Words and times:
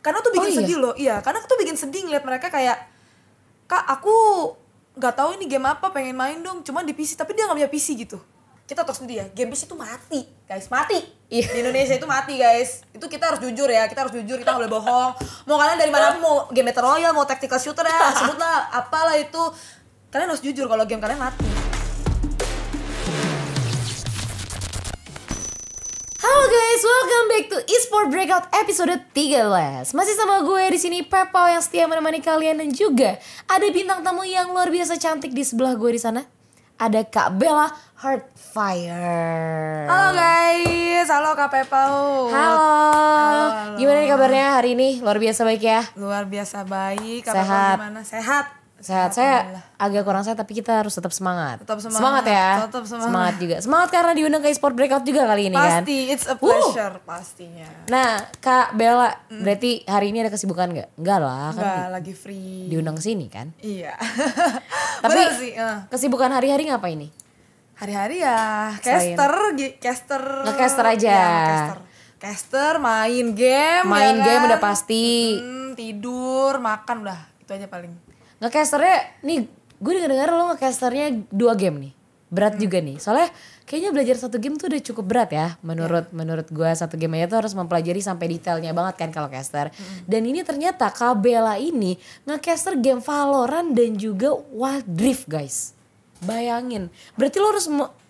karena 0.00 0.18
tuh 0.20 0.32
bikin 0.32 0.48
Oh, 0.48 0.52
iya? 0.52 0.58
sedih 0.64 0.76
loh 0.80 0.94
iya. 0.96 1.16
Karena 1.20 1.40
tuh 1.44 1.58
bikin 1.60 1.76
sedih 1.76 2.08
ngeliat 2.08 2.24
mereka 2.24 2.48
kayak 2.48 2.76
kak 3.64 3.84
aku 3.86 4.12
nggak 4.98 5.14
tahu 5.14 5.38
ini 5.38 5.46
game 5.46 5.64
apa 5.64 5.94
pengen 5.94 6.18
main 6.18 6.42
dong 6.42 6.66
cuman 6.66 6.82
di 6.82 6.92
PC 6.92 7.14
tapi 7.14 7.36
dia 7.36 7.46
nggak 7.46 7.56
punya 7.62 7.70
PC 7.70 7.94
gitu. 7.94 8.18
Kita 8.66 8.86
tahu 8.86 9.02
sendiri 9.02 9.22
ya 9.22 9.26
game 9.30 9.52
PC 9.52 9.68
itu 9.68 9.76
mati 9.76 10.20
guys. 10.44 10.66
Mati. 10.66 10.98
Iya. 11.30 11.46
di 11.46 11.58
Indonesia 11.62 11.94
itu 11.94 12.08
mati 12.08 12.34
guys. 12.34 12.82
Itu 12.90 13.06
kita 13.06 13.30
harus 13.30 13.40
jujur 13.40 13.68
ya 13.70 13.86
kita 13.86 14.02
harus 14.02 14.14
jujur 14.16 14.36
kita 14.40 14.50
nggak 14.50 14.66
boleh 14.66 14.72
bohong. 14.72 15.10
Mau 15.46 15.56
kalian 15.60 15.78
dari 15.78 15.92
mana 15.92 16.16
pun 16.16 16.20
mau 16.24 16.36
game 16.50 16.72
battle 16.72 16.90
royale 16.90 17.14
mau 17.14 17.22
tactical 17.22 17.60
shooter 17.60 17.86
ya 17.86 18.10
sebutlah 18.16 18.72
apalah 18.72 19.14
itu. 19.14 19.42
Kalian 20.10 20.32
harus 20.32 20.42
jujur 20.42 20.66
kalau 20.66 20.82
game 20.88 20.98
kalian 20.98 21.20
mati 21.22 21.59
Halo 26.40 26.56
guys, 26.56 26.80
welcome 26.80 27.26
back 27.28 27.44
to 27.52 27.58
eSport 27.68 28.08
Breakout 28.08 28.48
episode 28.56 28.96
13. 29.12 29.92
Masih 29.92 30.16
sama 30.16 30.40
gue 30.40 30.72
di 30.72 30.80
sini 30.80 31.04
Pepau 31.04 31.44
yang 31.44 31.60
setia 31.60 31.84
menemani 31.84 32.24
kalian 32.24 32.64
dan 32.64 32.72
juga 32.72 33.20
ada 33.44 33.68
bintang 33.68 34.00
tamu 34.00 34.24
yang 34.24 34.48
luar 34.48 34.72
biasa 34.72 34.96
cantik 34.96 35.36
di 35.36 35.44
sebelah 35.44 35.76
gue 35.76 35.92
di 35.92 36.00
sana. 36.00 36.24
Ada 36.80 37.04
Kak 37.04 37.36
Bella 37.36 37.68
Heartfire. 38.00 39.84
halo 39.84 40.16
guys 40.16 41.04
halo 41.12 41.36
kak 41.36 41.52
Pepau 41.52 42.32
Halo. 42.32 42.56
halo. 43.12 43.76
Gimana 43.76 44.00
nih 44.00 44.08
kabarnya 44.08 44.46
hari 44.56 44.72
ini? 44.72 45.04
Luar 45.04 45.20
biasa 45.20 45.44
baik 45.44 45.60
ya. 45.60 45.84
luar 46.00 46.24
biasa 46.24 46.64
baik 46.64 47.28
Kak 47.28 47.36
Sehat. 47.36 47.76
Pepau 47.76 47.84
gimana 47.84 48.00
sehat 48.00 48.44
Sehat. 48.80 49.12
Saya 49.12 49.44
agak 49.76 50.02
kurang 50.02 50.20
sehat 50.20 50.34
tapi 50.34 50.52
kita 50.52 50.72
harus 50.74 50.90
tetap 50.90 51.10
semangat. 51.10 51.60
Tetap 51.60 51.76
semangat. 51.78 52.24
ya. 52.24 52.64
Tetap 52.64 52.84
semangat. 52.84 53.36
juga. 53.36 53.56
Semangat 53.60 53.88
karena 53.90 54.12
diundang 54.12 54.40
ke 54.40 54.48
eSport 54.48 54.72
Breakout 54.72 55.04
juga 55.04 55.24
kali 55.24 55.46
ini 55.46 55.54
kan. 55.54 55.84
pasti 55.84 56.08
it's 56.08 56.24
a 56.24 56.34
pleasure 56.34 56.96
pastinya 57.02 57.68
Nah, 57.86 58.24
Kak 58.36 58.72
Bella, 58.72 59.12
berarti 59.28 59.84
hari 59.84 60.10
ini 60.10 60.24
ada 60.24 60.32
kesibukan 60.32 60.68
nggak? 60.70 60.88
Enggak 60.96 61.18
lah, 61.18 61.48
kan 61.50 61.60
Enggak 61.60 61.88
lagi 61.92 62.12
free 62.12 62.66
diundang 62.66 62.96
ke 62.96 63.02
sini 63.02 63.28
kan. 63.28 63.52
iya 63.58 63.92
Tapi 65.04 65.20
sih 65.36 65.52
eh. 65.52 65.76
kesibukan 65.86 66.28
hari-hari 66.30 66.64
ngapain 66.66 66.96
nih? 66.98 67.12
hari-hari 67.74 68.20
ya 68.20 68.68
Selain- 68.76 69.16
caster 69.16 69.32
caster 69.78 70.22
Nge-caster 70.44 70.84
aja. 70.86 71.08
Iya, 71.10 71.32
caster 71.46 71.78
caster 72.18 72.72
main 72.76 73.32
game 73.32 73.84
Main 73.84 74.16
ya 74.16 74.24
game 74.26 74.42
kan? 74.42 74.48
udah 74.48 74.60
pasti. 74.60 75.36
Hmm, 75.36 75.72
tidur 75.72 76.56
makan 76.56 76.96
udah 77.02 77.20
itu 77.38 77.50
aja 77.50 77.64
paling 77.66 77.92
Ngecasternya 78.40 78.96
nih, 79.20 79.38
gue 79.76 79.92
denger-denger 79.94 80.30
lo 80.30 80.44
ngecasternya 80.50 81.06
dua 81.28 81.54
game 81.54 81.76
nih. 81.78 81.92
Berat 82.30 82.54
Hmm. 82.54 82.62
juga 82.62 82.78
nih. 82.78 82.96
Soalnya 82.96 83.28
kayaknya 83.64 83.90
belajar 83.90 84.16
satu 84.16 84.38
game 84.38 84.54
tuh 84.54 84.70
udah 84.70 84.80
cukup 84.80 85.04
berat 85.04 85.30
ya. 85.30 85.58
Menurut 85.60 86.06
Iya. 86.06 86.14
menurut 86.14 86.46
gue 86.46 86.70
satu 86.70 86.94
game 86.94 87.18
aja 87.18 87.26
tuh 87.28 87.38
harus 87.42 87.52
mempelajari 87.52 87.98
sampai 87.98 88.26
detailnya 88.30 88.70
banget 88.70 88.94
kan 88.96 89.10
kalau 89.10 89.26
caster. 89.26 89.68
Hmm. 89.68 90.06
Dan 90.06 90.24
ini 90.24 90.40
ternyata 90.40 90.88
Kabela 90.88 91.58
ini 91.58 91.98
ngecaster 92.24 92.76
game 92.76 92.98
Valorant 92.98 93.70
dan 93.70 93.94
juga 93.94 94.30
Wild 94.48 94.88
Rift 94.94 95.26
guys. 95.26 95.74
Bayangin. 96.20 96.86
Berarti 97.14 97.36
lo 97.36 97.50
harus 97.50 97.66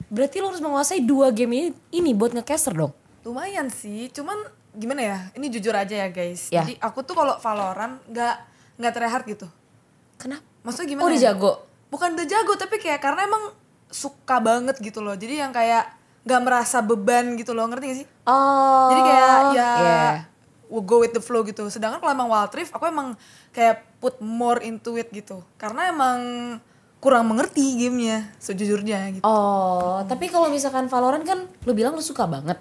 berarti 0.07 0.37
lo 0.39 0.51
harus 0.51 0.61
menguasai 0.61 1.01
dua 1.01 1.31
game 1.31 1.53
ini 1.55 1.69
ini 1.93 2.11
buat 2.13 2.31
ngecaster 2.31 2.75
dong. 2.75 2.91
lumayan 3.21 3.69
sih 3.69 4.09
cuman 4.09 4.33
gimana 4.73 5.01
ya 5.05 5.19
ini 5.35 5.47
jujur 5.47 5.71
aja 5.71 5.93
ya 5.93 6.09
guys 6.09 6.49
Ya. 6.49 6.65
jadi 6.65 6.81
aku 6.81 7.05
tuh 7.05 7.13
kalau 7.13 7.37
Valorant 7.37 8.01
nggak 8.09 8.35
nggak 8.75 8.93
tryhard 8.93 9.25
gitu 9.29 9.45
Kenapa? 10.21 10.45
maksudnya 10.61 10.89
gimana 10.89 11.05
Oh, 11.05 11.11
udah 11.11 11.17
ya? 11.19 11.27
jago. 11.33 11.53
bukan 11.89 12.09
udah 12.13 12.27
jago 12.29 12.53
tapi 12.55 12.77
kayak 12.77 13.01
karena 13.01 13.25
emang 13.25 13.45
suka 13.89 14.37
banget 14.39 14.77
gitu 14.79 15.01
loh 15.01 15.13
jadi 15.13 15.43
yang 15.43 15.51
kayak 15.51 15.89
nggak 16.21 16.41
merasa 16.41 16.79
beban 16.79 17.35
gitu 17.35 17.51
loh 17.51 17.65
ngerti 17.65 17.85
gak 17.87 17.99
sih 17.99 18.09
Oh. 18.23 18.89
jadi 18.89 19.01
kayak 19.03 19.31
ya 19.51 19.71
we'll 20.69 20.85
go 20.85 21.01
with 21.01 21.11
the 21.11 21.19
flow 21.19 21.43
gitu 21.43 21.67
sedangkan 21.67 21.99
kalau 21.99 22.13
emang 22.13 22.29
Wild 22.29 22.53
Rift 22.53 22.71
aku 22.71 22.85
emang 22.85 23.17
kayak 23.51 23.83
put 23.99 24.21
more 24.21 24.61
into 24.61 24.95
it 24.95 25.09
gitu 25.09 25.41
karena 25.57 25.89
emang 25.89 26.19
kurang 26.99 27.27
mengerti 27.27 27.65
gamenya 27.77 28.29
sejujurnya 28.37 29.01
gitu 29.11 29.25
Oh, 29.25 30.05
tapi 30.05 30.29
kalau 30.29 30.47
misalkan 30.47 30.87
Valorant 30.87 31.25
kan 31.25 31.49
lu 31.59 31.73
bilang 31.73 31.93
lu 31.93 32.05
suka 32.05 32.29
banget. 32.29 32.61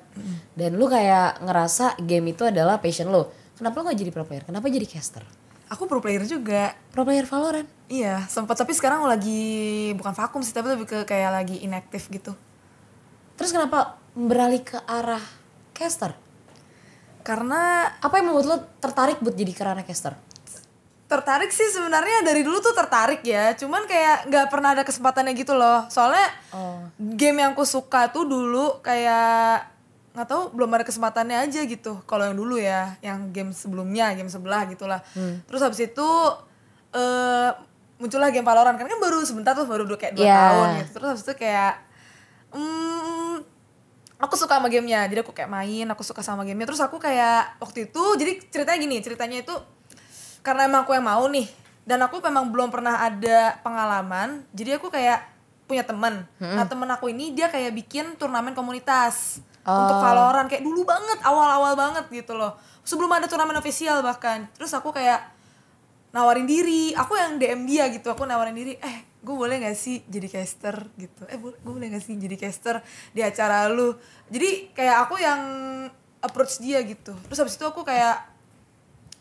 Dan 0.53 0.76
lu 0.76 0.88
kayak 0.88 1.40
ngerasa 1.40 2.00
game 2.00 2.31
itu 2.31 2.44
adalah 2.44 2.80
passion 2.80 3.08
lu. 3.08 3.28
Kenapa 3.53 3.76
lu 3.78 3.88
gak 3.88 4.00
jadi 4.00 4.09
pro 4.09 4.24
player? 4.24 4.44
Kenapa 4.44 4.68
jadi 4.68 4.84
caster? 4.84 5.28
Aku 5.69 5.85
pro 5.85 6.00
player 6.00 6.22
juga 6.24 6.74
Pro 6.90 7.02
player 7.02 7.24
Valorant. 7.24 7.69
iya 7.88 8.25
sempat 8.25 8.53
tapi 8.56 8.74
sekarang 8.74 9.02
lagi 9.03 9.41
bukan 9.94 10.12
vakum 10.12 10.41
sih 10.41 10.52
tapi 10.52 10.69
lebih 10.69 10.85
ke 10.85 10.97
kayak 11.06 11.31
lagi 11.31 11.57
inaktif 11.59 12.09
gitu 12.09 12.34
Terus 13.34 13.50
kenapa 13.50 13.96
beralih 14.12 14.59
ke 14.59 14.75
arah 14.84 15.24
caster? 15.72 16.12
karena 17.22 17.85
Apa 17.97 18.18
yang 18.18 18.28
membuat 18.28 18.46
lu 18.46 18.58
tertarik 18.79 19.19
buat 19.19 19.34
jadi 19.34 19.53
kerana 19.53 19.81
caster? 19.81 20.18
tertarik 21.06 21.50
sih 21.50 21.66
sebenarnya 21.68 22.22
dari 22.22 22.46
dulu 22.46 22.62
tuh 22.62 22.69
tertarik 22.72 23.25
ya 23.25 23.58
cuman 23.58 23.85
kayak 23.85 24.29
nggak 24.29 24.46
pernah 24.46 24.78
ada 24.78 24.85
kesempatannya 24.85 25.34
gitu 25.34 25.53
loh 25.53 25.90
soalnya 25.90 26.22
Oh. 26.50 26.85
game 26.97 27.40
yang 27.40 27.53
aku 27.53 27.66
suka 27.66 28.09
tuh 28.09 28.25
dulu 28.25 28.78
kayak 28.79 29.66
nggak 30.19 30.30
tahu 30.30 30.44
belum 30.52 30.69
ada 30.75 30.84
kesempatannya 30.84 31.47
aja 31.47 31.63
gitu. 31.63 32.03
Kalau 32.03 32.28
yang 32.28 32.35
dulu 32.35 32.59
ya 32.59 33.00
yang 33.00 33.31
game 33.31 33.56
sebelumnya 33.56 34.12
game 34.13 34.28
sebelah 34.28 34.68
gitulah. 34.68 35.00
Terus 35.47 35.62
habis 35.63 35.80
itu 35.80 36.09
eh 36.91 37.50
muncullah 37.96 38.28
game 38.29 38.44
Valorant. 38.44 38.75
Kan 38.75 38.88
kan 38.88 39.00
baru 39.00 39.24
sebentar 39.24 39.56
tuh 39.56 39.63
baru 39.63 39.88
kayak 39.96 40.13
dua 40.13 40.25
Iya. 40.28 40.35
tahun 40.35 40.68
gitu. 40.84 40.90
Terus 41.00 41.08
habis 41.16 41.24
itu 41.24 41.34
kayak 41.35 41.74
hmm, 42.52 43.35
aku 44.19 44.35
suka 44.35 44.59
sama 44.59 44.68
gamenya. 44.68 45.08
Jadi 45.08 45.19
aku 45.24 45.31
kayak 45.31 45.47
main 45.47 45.88
aku 45.88 46.03
suka 46.03 46.19
sama 46.19 46.44
gamenya. 46.44 46.68
Terus 46.68 46.81
aku 46.81 47.00
kayak 47.00 47.59
waktu 47.59 47.88
itu 47.88 48.03
jadi 48.18 48.31
ceritanya 48.50 48.79
gini 48.79 48.97
ceritanya 49.00 49.38
itu 49.40 49.56
karena 50.41 50.68
emang 50.68 50.84
aku 50.84 50.96
yang 50.96 51.08
mau 51.08 51.24
nih. 51.28 51.47
Dan 51.84 52.06
aku 52.06 52.22
memang 52.22 52.53
belum 52.53 52.69
pernah 52.69 53.02
ada 53.02 53.58
pengalaman. 53.66 54.46
Jadi 54.53 54.78
aku 54.78 54.91
kayak 54.94 55.25
punya 55.66 55.85
teman. 55.85 56.25
Nah 56.41 56.66
temen 56.66 56.90
aku 56.90 57.13
ini 57.13 57.29
dia 57.29 57.46
kayak 57.46 57.69
bikin 57.75 58.18
turnamen 58.18 58.58
komunitas 58.58 59.38
untuk 59.78 59.97
Valorant 60.02 60.47
kayak 60.50 60.63
dulu 60.66 60.81
banget 60.88 61.19
awal-awal 61.22 61.74
banget 61.78 62.06
gitu 62.09 62.34
loh. 62.34 62.57
Sebelum 62.81 63.12
ada 63.13 63.30
turnamen 63.30 63.57
official 63.57 64.02
bahkan. 64.02 64.50
Terus 64.57 64.74
aku 64.74 64.90
kayak 64.90 65.30
nawarin 66.16 66.50
diri. 66.50 66.96
Aku 66.97 67.13
yang 67.13 67.38
DM 67.38 67.69
dia 67.69 67.85
gitu 67.94 68.09
aku 68.09 68.25
nawarin 68.25 68.58
diri 68.58 68.74
eh 68.81 69.06
gue 69.19 69.35
boleh 69.35 69.59
gak 69.62 69.75
sih 69.75 70.02
jadi 70.08 70.28
caster? 70.31 70.88
gitu. 70.96 71.28
Eh 71.29 71.38
gue 71.38 71.53
boleh 71.62 71.91
gak 71.94 72.03
sih 72.03 72.16
jadi 72.18 72.35
caster 72.40 72.81
di 73.13 73.22
acara 73.22 73.69
lu? 73.69 73.94
Jadi 74.31 74.74
kayak 74.74 74.97
aku 75.06 75.16
yang 75.22 75.41
approach 76.24 76.59
dia 76.59 76.81
gitu. 76.84 77.13
Terus 77.29 77.40
habis 77.40 77.56
itu 77.56 77.66
aku 77.68 77.85
kayak 77.85 78.25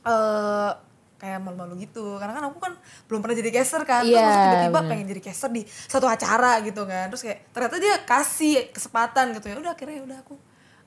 eh 0.07 0.88
kayak 1.19 1.43
malu-malu 1.43 1.83
gitu. 1.83 2.17
Karena 2.17 2.39
kan 2.39 2.45
aku 2.49 2.59
kan 2.63 2.73
belum 3.11 3.21
pernah 3.21 3.37
jadi 3.37 3.51
caster 3.51 3.83
kan. 3.85 4.07
Terus 4.07 4.17
Iya, 4.17 4.39
tiba-tiba 4.49 4.81
pengen 4.87 5.07
jadi 5.11 5.23
caster 5.23 5.51
di 5.51 5.63
satu 5.67 6.07
acara 6.07 6.63
gitu 6.63 6.87
kan. 6.87 7.11
Terus 7.13 7.23
kayak 7.27 7.39
ternyata 7.53 7.77
dia 7.83 7.95
kasih 8.07 8.71
kesempatan 8.71 9.35
gitu 9.37 9.47
ya. 9.51 9.59
Udah 9.59 9.75
akhirnya 9.75 10.01
ya 10.01 10.05
udah 10.07 10.19
aku 10.23 10.35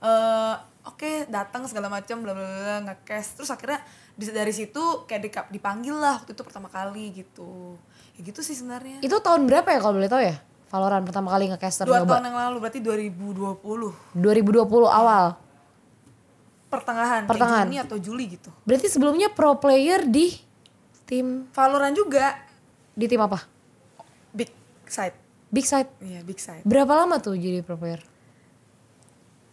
eh 0.01 0.55
oke 0.81 1.29
datang 1.29 1.69
segala 1.69 1.85
macam 1.85 2.25
bla 2.25 2.33
bla 2.33 2.41
bla 2.41 2.77
nge-cast 2.89 3.37
terus 3.37 3.53
akhirnya 3.53 3.85
dari 4.17 4.49
situ 4.49 5.05
kayak 5.05 5.53
dipanggil 5.53 5.93
lah 5.93 6.17
waktu 6.17 6.33
itu 6.33 6.41
pertama 6.41 6.73
kali 6.73 7.13
gitu. 7.13 7.77
Ya 8.17 8.21
gitu 8.25 8.41
sih 8.41 8.57
sebenarnya. 8.57 9.03
Itu 9.05 9.21
tahun 9.21 9.45
berapa 9.45 9.69
ya 9.69 9.79
kalau 9.83 10.01
boleh 10.01 10.09
tahu 10.09 10.23
ya? 10.25 10.41
Valorant 10.71 11.03
pertama 11.03 11.27
kali 11.35 11.51
nge-caster 11.51 11.83
dua 11.83 11.99
nyoba. 11.99 12.15
tahun 12.15 12.31
yang 12.31 12.37
lalu 12.47 12.57
berarti 12.63 12.79
2020 12.79 14.15
2020 14.15 14.71
awal. 14.87 15.35
Pertengahan, 16.71 17.27
Pertengahan. 17.27 17.67
Juni 17.67 17.77
atau 17.77 17.97
Juli 17.99 18.25
gitu 18.31 18.47
Berarti 18.63 18.87
sebelumnya 18.87 19.27
pro 19.27 19.59
player 19.59 20.07
di 20.07 20.31
tim 21.03 21.51
Valorant 21.51 21.91
juga 21.91 22.39
di 22.91 23.05
tim 23.05 23.19
apa? 23.19 23.43
big 24.31 24.47
side 24.87 25.15
Big 25.51 25.67
Side. 25.67 25.91
iya 25.99 26.23
big 26.23 26.39
side 26.39 26.63
Berapa 26.63 26.95
lama 26.95 27.19
tuh 27.19 27.35
jadi 27.35 27.59
pro 27.59 27.75
player? 27.75 27.99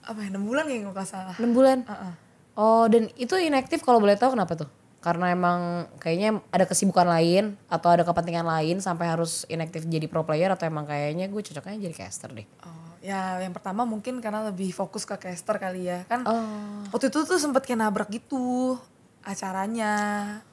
apa 0.00 0.24
ya 0.24 0.32
6 0.32 0.40
bulan 0.40 0.64
ya 0.64 0.76
nggak 0.80 1.04
salah 1.04 1.36
6 1.36 1.52
bulan. 1.52 1.84
Heeh. 1.84 2.12
Oh, 2.54 2.88
dan 2.88 3.12
itu 3.14 3.36
inaktif 3.36 3.84
kalau 3.84 4.00
boleh 4.00 4.16
tahu 4.16 4.32
kenapa 4.32 4.56
tuh? 4.56 4.70
Karena 4.98 5.30
emang 5.30 5.84
kayaknya 6.00 6.40
ada 6.48 6.64
kesibukan 6.64 7.04
lain 7.04 7.54
atau 7.68 7.92
ada 7.92 8.02
kepentingan 8.02 8.42
lain 8.42 8.80
sampai 8.80 9.04
harus 9.06 9.44
inaktif 9.46 9.84
jadi 9.84 10.08
pro 10.08 10.24
player 10.24 10.48
atau 10.48 10.64
emang 10.64 10.82
kayaknya 10.82 11.28
gue 11.28 11.38
cocoknya 11.38 11.78
jadi 11.78 11.94
caster 11.94 12.32
deh. 12.32 12.48
Oh, 12.64 12.87
ya 13.00 13.38
yang 13.38 13.50
pertama 13.50 13.82
mungkin 13.82 14.18
karena 14.18 14.44
lebih 14.44 14.70
fokus 14.70 15.02
ke 15.02 15.16
caster 15.16 15.56
kali 15.56 15.86
ya. 15.86 16.02
Kan 16.04 16.22
Oh. 16.22 16.82
waktu 16.90 17.08
itu 17.08 17.22
tuh 17.22 17.36
sempet 17.36 17.62
kayak 17.62 17.80
nabrak 17.80 18.08
gitu 18.08 18.76
acaranya 19.22 19.92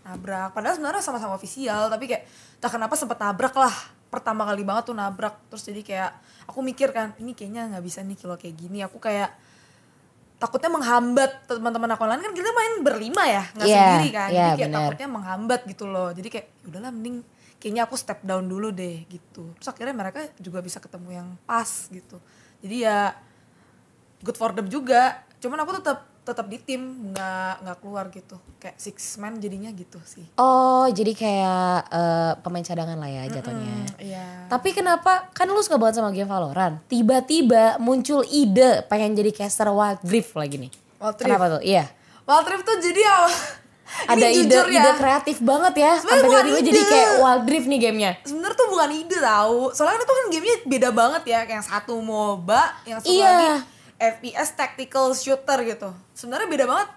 nabrak. 0.01 0.51
Padahal 0.51 0.75
sebenarnya 0.75 1.00
sama-sama 1.00 1.33
ofisial 1.33 1.88
tapi 1.88 2.06
kayak 2.06 2.24
tak 2.57 2.71
kenapa 2.71 2.94
sempet 2.94 3.15
nabrak 3.15 3.53
lah. 3.53 3.74
Pertama 4.07 4.44
kali 4.44 4.62
banget 4.62 4.89
tuh 4.89 4.95
nabrak. 4.95 5.36
Terus 5.47 5.63
jadi 5.63 5.81
kayak 5.81 6.12
aku 6.45 6.59
mikir 6.62 6.92
kan 6.92 7.15
ini 7.18 7.31
kayaknya 7.31 7.71
nggak 7.71 7.83
bisa 7.83 8.00
nih 8.01 8.15
kalau 8.15 8.36
kayak 8.36 8.56
gini. 8.56 8.80
Aku 8.81 8.97
kayak 8.97 9.31
takutnya 10.36 10.68
menghambat 10.69 11.47
teman-teman 11.47 11.89
aku 11.89 12.03
lain. 12.03 12.19
Kan 12.19 12.33
kita 12.33 12.51
main 12.51 12.74
berlima 12.80 13.24
ya 13.25 13.44
nggak 13.53 13.65
Iya, 13.65 13.80
sendiri 13.80 14.09
kan. 14.12 14.30
Iya, 14.30 14.36
jadi 14.36 14.51
kayak 14.51 14.69
bener. 14.69 14.80
takutnya 14.83 15.09
menghambat 15.09 15.62
gitu 15.65 15.86
loh. 15.86 16.09
Jadi 16.12 16.27
kayak 16.30 16.47
"Ya 16.62 16.65
udahlah 16.69 16.92
mending 16.92 17.15
kayaknya 17.65 17.89
aku 17.89 17.97
step 17.97 18.21
down 18.21 18.45
dulu 18.45 18.69
deh 18.69 19.09
gitu 19.09 19.50
terus 19.57 19.65
akhirnya 19.65 19.97
mereka 19.97 20.29
juga 20.38 20.62
bisa 20.62 20.77
ketemu 20.77 21.09
yang 21.17 21.27
pas 21.50 21.65
gitu 21.89 22.21
jadi 22.62 22.75
ya 22.77 23.00
good 24.21 24.38
for 24.38 24.53
them 24.53 24.69
juga 24.69 25.25
cuman 25.41 25.65
aku 25.65 25.81
tetap 25.81 26.06
tetap 26.21 26.45
di 26.45 26.57
tim 26.57 26.81
nggak 27.09 27.53
nggak 27.62 27.77
keluar 27.81 28.09
gitu 28.09 28.38
kayak 28.57 28.77
six 28.77 29.17
man 29.17 29.38
jadinya 29.38 29.69
gitu 29.69 29.97
sih 30.01 30.25
Oh, 30.38 30.85
jadi 30.85 31.13
kayak 31.13 31.77
eh, 31.89 32.33
pemain 32.41 32.62
cadangan 32.62 32.97
lah 32.97 33.09
ya 33.09 33.23
jatuhnya. 33.29 33.77
iya 33.97 34.45
Tapi 34.45 34.73
kenapa 34.73 35.29
kan 35.33 35.45
lu 35.45 35.61
suka 35.61 35.77
banget 35.77 36.01
sama 36.01 36.09
game 36.09 36.25
Valorant? 36.25 36.81
Tiba-tiba 36.85 37.77
muncul 37.77 38.21
ide 38.25 38.85
pengen 38.85 39.13
jadi 39.13 39.33
caster 39.33 39.69
Wild 39.69 40.01
Rift 40.06 40.33
lagi 40.33 40.65
nih. 40.65 40.71
Wild 40.97 41.13
Rift. 41.13 41.25
Kenapa 41.25 41.45
tuh? 41.57 41.61
Iya. 41.61 41.85
Wild 42.25 42.45
Rift 42.50 42.65
tuh 42.65 42.77
jadi 42.81 43.01
awal 43.06 43.33
Ada 43.85 44.27
Ini 44.27 44.49
ide 44.49 44.55
ya, 44.55 44.65
ide 44.67 44.91
kreatif 44.97 45.37
banget 45.39 45.73
ya. 45.77 45.93
Sebenarnya 46.01 46.41
Sampai 46.41 46.61
jadi 46.61 46.81
kayak 46.83 47.11
Wild 47.21 47.45
Rift 47.45 47.67
nih 47.69 47.79
gamenya. 47.79 48.11
sebenarnya 48.25 48.57
tuh 48.57 48.67
bukan 48.67 48.89
ide 48.91 49.17
tahu 49.17 49.59
soalnya 49.71 50.01
itu 50.01 50.07
kan 50.09 50.25
gamenya 50.29 50.57
beda 50.65 50.89
banget 50.89 51.23
ya. 51.25 51.39
Kayak 51.45 51.57
yang 51.61 51.65
satu 51.65 51.93
MOBA 52.01 52.63
yang 52.83 52.99
satu 52.99 53.13
Iya. 53.13 53.29
lagi 53.29 53.47
FPS 53.95 54.49
tactical 54.53 55.05
shooter 55.13 55.59
gitu. 55.63 55.89
Sebenarnya 56.11 56.49
beda 56.49 56.65
banget. 56.65 56.89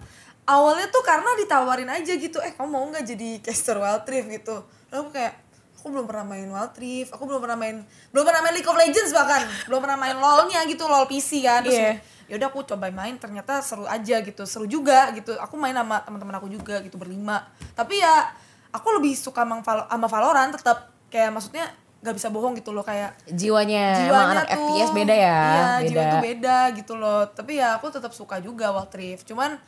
Awalnya 0.45 0.89
tuh 0.89 1.05
karena 1.05 1.29
ditawarin 1.37 1.91
aja 1.93 2.13
gitu 2.17 2.41
eh 2.41 2.57
kamu 2.57 2.69
mau 2.69 2.85
nggak 2.89 3.05
jadi 3.05 3.31
caster 3.45 3.77
Wild 3.77 4.05
Rift 4.05 4.29
gitu. 4.33 4.57
Lalu 4.89 4.99
aku 4.99 5.11
kayak 5.13 5.35
aku 5.79 5.87
belum 5.93 6.05
pernah 6.09 6.25
main 6.27 6.49
Wild 6.49 6.75
Rift 6.75 7.11
aku 7.13 7.23
belum 7.23 7.39
pernah 7.39 7.55
main 7.55 7.77
belum 8.11 8.25
pernah 8.27 8.41
main 8.43 8.55
League 8.57 8.67
of 8.67 8.75
Legends 8.75 9.13
bahkan. 9.13 9.45
Belum 9.69 9.81
pernah 9.85 9.95
main 9.95 10.17
LoL-nya 10.17 10.65
gitu 10.65 10.85
LoL 10.85 11.05
PC 11.05 11.45
kan. 11.45 11.63
Terus 11.63 12.01
Iya. 12.29 12.37
yaudah 12.37 12.49
aku 12.53 12.61
coba 12.63 12.93
main 12.93 13.17
ternyata 13.17 13.65
seru 13.65 13.89
aja 13.89 14.21
gitu 14.21 14.45
seru 14.45 14.69
juga 14.69 15.09
gitu 15.11 15.33
aku 15.35 15.57
main 15.57 15.73
sama 15.73 16.05
teman-teman 16.05 16.37
aku 16.37 16.47
juga 16.47 16.85
gitu 16.85 16.95
berlima 16.95 17.49
tapi 17.73 17.99
ya 17.99 18.29
aku 18.69 19.01
lebih 19.01 19.17
suka 19.17 19.43
sama, 19.43 19.65
Val- 19.65 19.89
sama 19.89 20.07
Valorant 20.07 20.53
tetap 20.53 20.79
kayak 21.09 21.33
maksudnya 21.33 21.65
nggak 21.99 22.15
bisa 22.15 22.29
bohong 22.29 22.55
gitu 22.55 22.71
loh 22.71 22.85
kayak 22.85 23.11
Jiwanya, 23.27 23.85
emang 23.91 23.99
jiwanya 24.07 24.31
anak 24.31 24.47
tuh 24.47 24.55
FPS 24.61 24.91
beda 24.95 25.15
ya. 25.17 25.39
iya 25.41 25.59
beda. 25.59 25.89
jiwa 25.89 26.03
tuh 26.05 26.21
beda 26.23 26.57
gitu 26.77 26.93
loh 26.95 27.21
tapi 27.27 27.53
ya 27.59 27.75
aku 27.75 27.87
tetap 27.89 28.13
suka 28.13 28.39
juga 28.39 28.71
Wild 28.71 28.93
Rift 28.93 29.25
cuman 29.27 29.59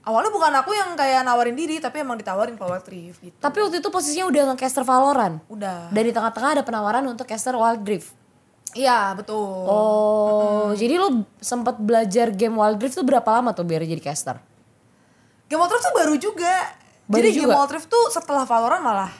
awalnya 0.00 0.32
bukan 0.32 0.52
aku 0.56 0.72
yang 0.72 0.96
kayak 0.96 1.20
nawarin 1.20 1.52
diri 1.52 1.76
tapi 1.76 2.00
emang 2.00 2.16
ditawarin 2.16 2.56
ke 2.56 2.64
Wild 2.64 2.86
Rift 2.88 3.20
gitu 3.20 3.36
Tapi 3.36 3.56
waktu 3.60 3.76
itu 3.78 3.88
posisinya 3.90 4.26
udah 4.26 4.42
nge-caster 4.48 4.80
Valorant. 4.80 5.36
udah 5.46 5.92
Dan 5.92 6.02
di 6.02 6.12
tengah-tengah 6.14 6.50
ada 6.56 6.62
penawaran 6.64 7.04
untuk 7.04 7.28
caster 7.28 7.52
Wild 7.52 7.84
Rift. 7.84 8.16
Iya 8.74 9.14
betul 9.14 9.66
Oh, 9.66 10.70
jadi 10.76 10.98
lu 11.00 11.26
sempat 11.42 11.78
belajar 11.78 12.30
game 12.30 12.54
Wild 12.54 12.78
Rift 12.78 12.98
tuh 12.98 13.06
berapa 13.06 13.26
lama 13.26 13.50
tuh 13.50 13.66
biar 13.66 13.82
jadi 13.82 14.02
caster? 14.02 14.38
Game 15.50 15.58
Wild 15.58 15.72
Rift 15.74 15.84
tuh 15.86 15.94
baru 15.96 16.14
juga 16.18 16.54
Baru 17.10 17.18
jadi 17.22 17.30
Game 17.34 17.50
juga? 17.50 17.54
Wild 17.58 17.72
Rift 17.74 17.88
tuh 17.90 18.04
setelah 18.14 18.44
Valorant 18.46 18.82
malah 18.82 19.12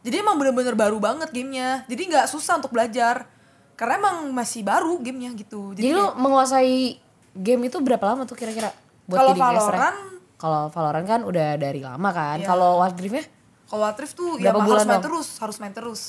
jadi 0.00 0.24
emang 0.24 0.40
bener-bener 0.40 0.72
baru 0.76 0.96
banget 0.96 1.28
gamenya 1.32 1.84
jadi 1.88 2.02
nggak 2.08 2.26
susah 2.28 2.56
untuk 2.60 2.72
belajar 2.72 3.28
karena 3.76 3.96
emang 3.96 4.28
masih 4.36 4.60
baru 4.60 5.00
gamenya 5.00 5.32
gitu 5.36 5.72
Jadi, 5.72 5.88
jadi, 5.88 5.96
lu 5.96 6.12
menguasai 6.20 7.00
game 7.32 7.72
itu 7.72 7.80
berapa 7.80 8.04
lama 8.12 8.28
tuh 8.28 8.36
kira-kira 8.36 8.72
Kalau? 9.08 9.32
Valorant 9.32 9.98
Kalau 10.40 10.62
Valorant 10.72 11.04
kan 11.04 11.20
udah 11.20 11.60
dari 11.60 11.84
lama 11.84 12.08
kan. 12.16 12.40
Iya. 12.40 12.48
Kalau 12.48 12.80
Wild 12.80 12.96
Rift-nya? 12.96 13.24
Kalau 13.68 13.80
Wild 13.84 13.98
Rift 14.00 14.14
tuh 14.16 14.30
Berapa 14.40 14.56
ya 14.56 14.64
bulan 14.64 14.68
harus 14.72 14.88
main 14.88 14.96
dong? 14.96 15.04
terus, 15.04 15.28
harus 15.36 15.56
main 15.60 15.74
terus. 15.76 16.02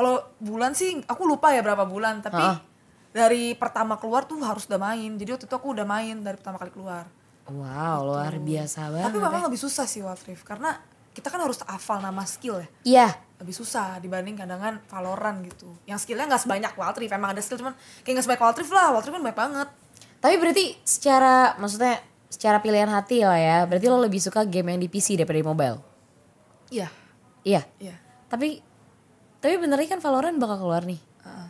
Kalau 0.00 0.16
bulan 0.40 0.72
sih 0.72 0.96
aku 1.04 1.28
lupa 1.28 1.52
ya 1.52 1.60
berapa 1.60 1.84
bulan, 1.84 2.24
tapi 2.24 2.40
Hah? 2.40 2.56
dari 3.12 3.52
pertama 3.52 4.00
keluar 4.00 4.24
tuh 4.24 4.40
harus 4.40 4.64
udah 4.64 4.80
main. 4.80 5.12
Jadi 5.14 5.28
waktu 5.28 5.44
itu 5.44 5.52
aku 5.52 5.76
udah 5.76 5.84
main 5.84 6.24
dari 6.24 6.40
pertama 6.40 6.56
kali 6.56 6.72
keluar. 6.72 7.04
Wow, 7.44 8.08
luar 8.08 8.32
biasa 8.38 8.88
banget. 8.88 9.10
tapi 9.10 9.18
memang 9.18 9.42
lebih 9.44 9.58
susah 9.58 9.84
sih 9.84 10.00
Wild 10.00 10.22
Rift 10.22 10.46
karena 10.46 10.78
kita 11.10 11.28
kan 11.28 11.42
harus 11.42 11.58
hafal 11.66 11.98
nama 11.98 12.22
skill 12.24 12.62
ya. 12.62 12.68
Iya, 12.86 13.08
Lebih 13.42 13.52
susah 13.52 13.98
dibanding 13.98 14.38
kadang 14.38 14.62
Valorant 14.86 15.42
gitu. 15.44 15.68
Yang 15.84 16.08
skillnya 16.08 16.30
nggak 16.30 16.42
sebanyak 16.46 16.72
Wild 16.78 16.96
Rift, 16.96 17.12
emang 17.12 17.34
ada 17.34 17.42
skill 17.42 17.58
cuman 17.58 17.74
kayak 18.00 18.14
nggak 18.16 18.24
sebanyak 18.24 18.40
Wild 18.40 18.58
Rift 18.62 18.72
lah. 18.72 18.86
Wild 18.94 19.04
Rift 19.04 19.12
kan 19.12 19.24
banyak 19.26 19.36
banget. 19.38 19.68
tapi 20.20 20.34
berarti 20.36 20.64
secara 20.80 21.56
maksudnya 21.56 21.96
secara 22.30 22.60
pilihan 22.62 22.88
hati 22.88 23.20
lah 23.26 23.36
ya. 23.36 23.58
Berarti 23.66 23.84
lo 23.84 23.98
lebih 23.98 24.20
suka 24.22 24.46
game 24.46 24.70
yang 24.70 24.80
di 24.80 24.86
PC 24.86 25.18
daripada 25.18 25.36
di 25.36 25.44
mobile. 25.44 25.76
Iya, 26.70 26.88
Iya. 27.42 27.66
iya. 27.82 27.96
Tapi 28.30 28.62
tapi 29.40 29.56
benernya 29.56 29.88
kan 29.88 30.00
Valorant 30.04 30.36
bakal 30.36 30.60
keluar 30.60 30.84
nih 30.84 31.00
Heeh, 31.24 31.48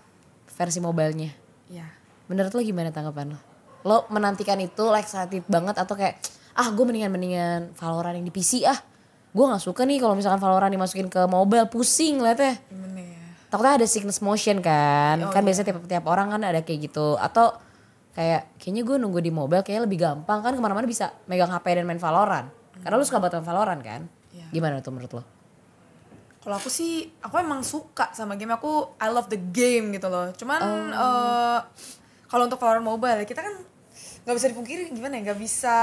versi 0.54 0.78
mobilenya. 0.78 1.30
Iya. 1.70 1.86
Menurut 2.30 2.54
lo 2.54 2.60
gimana 2.62 2.94
tanggapan 2.94 3.34
lo? 3.34 3.38
Lo 3.82 3.96
menantikan 4.14 4.58
itu 4.62 4.86
like 4.90 5.06
excited 5.06 5.42
banget 5.50 5.78
atau 5.78 5.94
kayak 5.98 6.18
ah 6.54 6.70
gue 6.70 6.84
mendingan 6.86 7.10
mendingan 7.10 7.60
Valorant 7.74 8.14
yang 8.14 8.26
di 8.26 8.34
PC 8.34 8.66
ah. 8.66 8.78
Gue 9.30 9.46
nggak 9.46 9.62
suka 9.62 9.86
nih 9.86 10.02
kalau 10.02 10.18
misalkan 10.18 10.42
Valorant 10.42 10.70
dimasukin 10.74 11.06
ke 11.06 11.22
mobile 11.30 11.70
pusing 11.70 12.18
liatnya. 12.18 12.58
Gimana 12.66 13.00
ya? 13.02 13.22
Takutnya 13.50 13.74
ada 13.82 13.86
sickness 13.86 14.18
motion 14.22 14.58
kan. 14.62 15.22
Oh, 15.22 15.30
kan 15.30 15.42
iya. 15.42 15.46
biasanya 15.50 15.66
tiap 15.70 15.78
tiap 15.86 16.04
orang 16.06 16.34
kan 16.34 16.42
ada 16.42 16.60
kayak 16.62 16.90
gitu. 16.90 17.14
Atau 17.18 17.54
kayak 18.14 18.58
kayaknya 18.58 18.82
gue 18.82 18.96
nunggu 18.98 19.22
di 19.22 19.30
mobile 19.30 19.62
kayaknya 19.62 19.82
lebih 19.86 19.98
gampang 20.02 20.42
kan 20.42 20.52
ke 20.54 20.62
mana-mana 20.62 20.86
bisa 20.86 21.14
megang 21.30 21.50
HP 21.50 21.78
dan 21.78 21.86
main 21.86 22.02
Valorant. 22.02 22.50
Karena 22.82 22.94
lu 22.98 23.06
suka 23.06 23.22
banget 23.22 23.38
main 23.38 23.46
Valorant 23.46 23.82
kan. 23.82 24.00
Iya. 24.34 24.46
Gimana 24.50 24.82
tuh 24.82 24.90
menurut 24.94 25.12
lo? 25.18 25.22
Kalau 26.40 26.56
aku 26.56 26.68
sih, 26.68 26.92
aku 27.20 27.36
emang 27.36 27.60
suka 27.60 28.08
sama 28.10 28.32
game 28.34 28.50
aku. 28.50 28.96
I 28.96 29.08
love 29.08 29.28
the 29.28 29.36
game 29.36 29.92
gitu 29.92 30.06
loh. 30.06 30.32
Cuman 30.32 30.60
eh, 30.88 31.58
kalau 32.26 32.46
untuk 32.46 32.56
Valorant 32.56 32.82
Mobile 32.82 33.24
kita 33.24 33.40
kan 33.40 33.54
nggak 34.20 34.34
bisa 34.34 34.48
dipungkiri 34.48 34.88
gimana 34.88 35.16
ya, 35.16 35.30
nggak 35.30 35.38
bisa. 35.38 35.76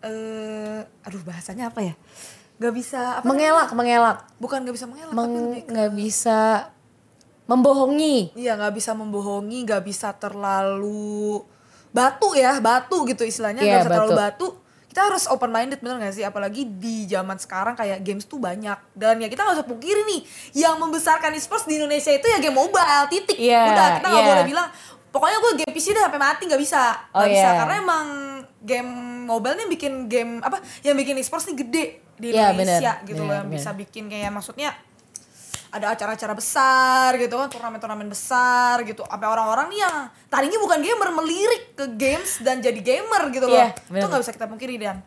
eh 0.00 0.80
aduh 1.00 1.22
bahasanya 1.22 1.68
apa 1.68 1.80
ya? 1.80 1.94
Nggak 2.56 2.74
bisa 2.74 3.00
apa? 3.18 3.24
Mengelak, 3.24 3.72
mengelak. 3.72 4.18
Bukan 4.36 4.60
nggak 4.62 4.74
bisa 4.74 4.86
mengelak, 4.86 5.10
tapi 5.10 5.20
Meng- 5.26 5.52
ke- 5.58 5.66
nggak 5.66 5.92
bisa 5.92 6.38
membohongi. 7.44 8.32
Iya 8.34 8.56
nggak 8.56 8.74
bisa 8.74 8.92
membohongi, 8.92 9.58
nggak 9.64 9.82
bisa 9.82 10.12
terlalu 10.14 11.40
batu 11.90 12.32
ya, 12.32 12.56
batu 12.60 13.04
gitu 13.04 13.22
istilahnya 13.22 13.60
nggak 13.60 13.68
Iya, 13.70 13.82
bisa 13.82 13.92
terlalu 13.92 14.12
batu. 14.16 14.46
Kita 14.94 15.10
harus 15.10 15.26
open 15.26 15.50
minded 15.50 15.82
bener 15.82 15.98
gak 15.98 16.14
sih? 16.14 16.22
Apalagi 16.22 16.62
di 16.70 17.02
zaman 17.04 17.34
sekarang 17.34 17.74
kayak 17.74 17.98
games 18.00 18.24
tuh 18.24 18.38
banyak 18.38 18.78
dan 18.94 19.18
ya 19.18 19.26
kita 19.26 19.42
nggak 19.42 19.58
usah 19.58 19.66
pungkiri 19.66 20.06
nih, 20.06 20.20
yang 20.54 20.78
membesarkan 20.78 21.34
e-sports 21.34 21.66
di 21.66 21.82
Indonesia 21.82 22.14
itu 22.14 22.22
ya 22.22 22.38
game 22.38 22.54
mobile 22.54 23.10
titik. 23.10 23.34
Iya, 23.34 23.74
Udah 23.74 23.86
kita 23.98 24.06
nggak 24.06 24.22
iya. 24.22 24.30
boleh 24.30 24.44
bilang 24.46 24.66
pokoknya 25.10 25.38
gue 25.42 25.52
game 25.58 25.72
PC 25.74 25.86
deh 25.90 26.02
sampai 26.02 26.22
mati 26.22 26.42
nggak 26.46 26.62
bisa, 26.62 27.10
Oh, 27.10 27.26
nggak 27.26 27.30
bisa 27.34 27.48
iya. 27.50 27.58
karena 27.58 27.74
emang 27.82 28.06
game 28.62 28.90
mobile 29.26 29.54
nih 29.58 29.66
bikin 29.68 29.92
game 30.06 30.32
apa 30.38 30.62
yang 30.80 30.94
bikin 30.94 31.18
e-sports 31.18 31.50
nih 31.50 31.58
gede 31.58 31.84
di 32.14 32.30
Iya, 32.30 32.54
Indonesia 32.54 32.92
bener, 32.94 33.08
gitu 33.10 33.18
bener, 33.18 33.26
loh 33.26 33.34
yang 33.34 33.48
bener. 33.50 33.58
bisa 33.58 33.70
bikin 33.74 34.04
kayak 34.06 34.30
maksudnya 34.30 34.70
ada 35.74 35.90
acara-acara 35.90 36.38
besar 36.38 37.18
gitu 37.18 37.34
kan 37.34 37.50
turnamen-turnamen 37.50 38.06
besar 38.06 38.86
gitu. 38.86 39.02
Sampai 39.02 39.26
orang-orang 39.26 39.66
nih 39.74 39.80
yang 39.82 39.96
tadinya 40.30 40.58
bukan 40.62 40.78
gamer 40.78 41.10
melirik 41.10 41.74
ke 41.74 41.84
games 41.98 42.38
dan 42.46 42.62
jadi 42.62 42.78
gamer 42.78 43.34
gitu 43.34 43.50
loh. 43.50 43.58
Iya, 43.58 43.74
itu 43.74 44.06
nggak 44.06 44.22
bisa 44.22 44.32
kita 44.32 44.46
pungkiri 44.46 44.78
dan. 44.78 45.02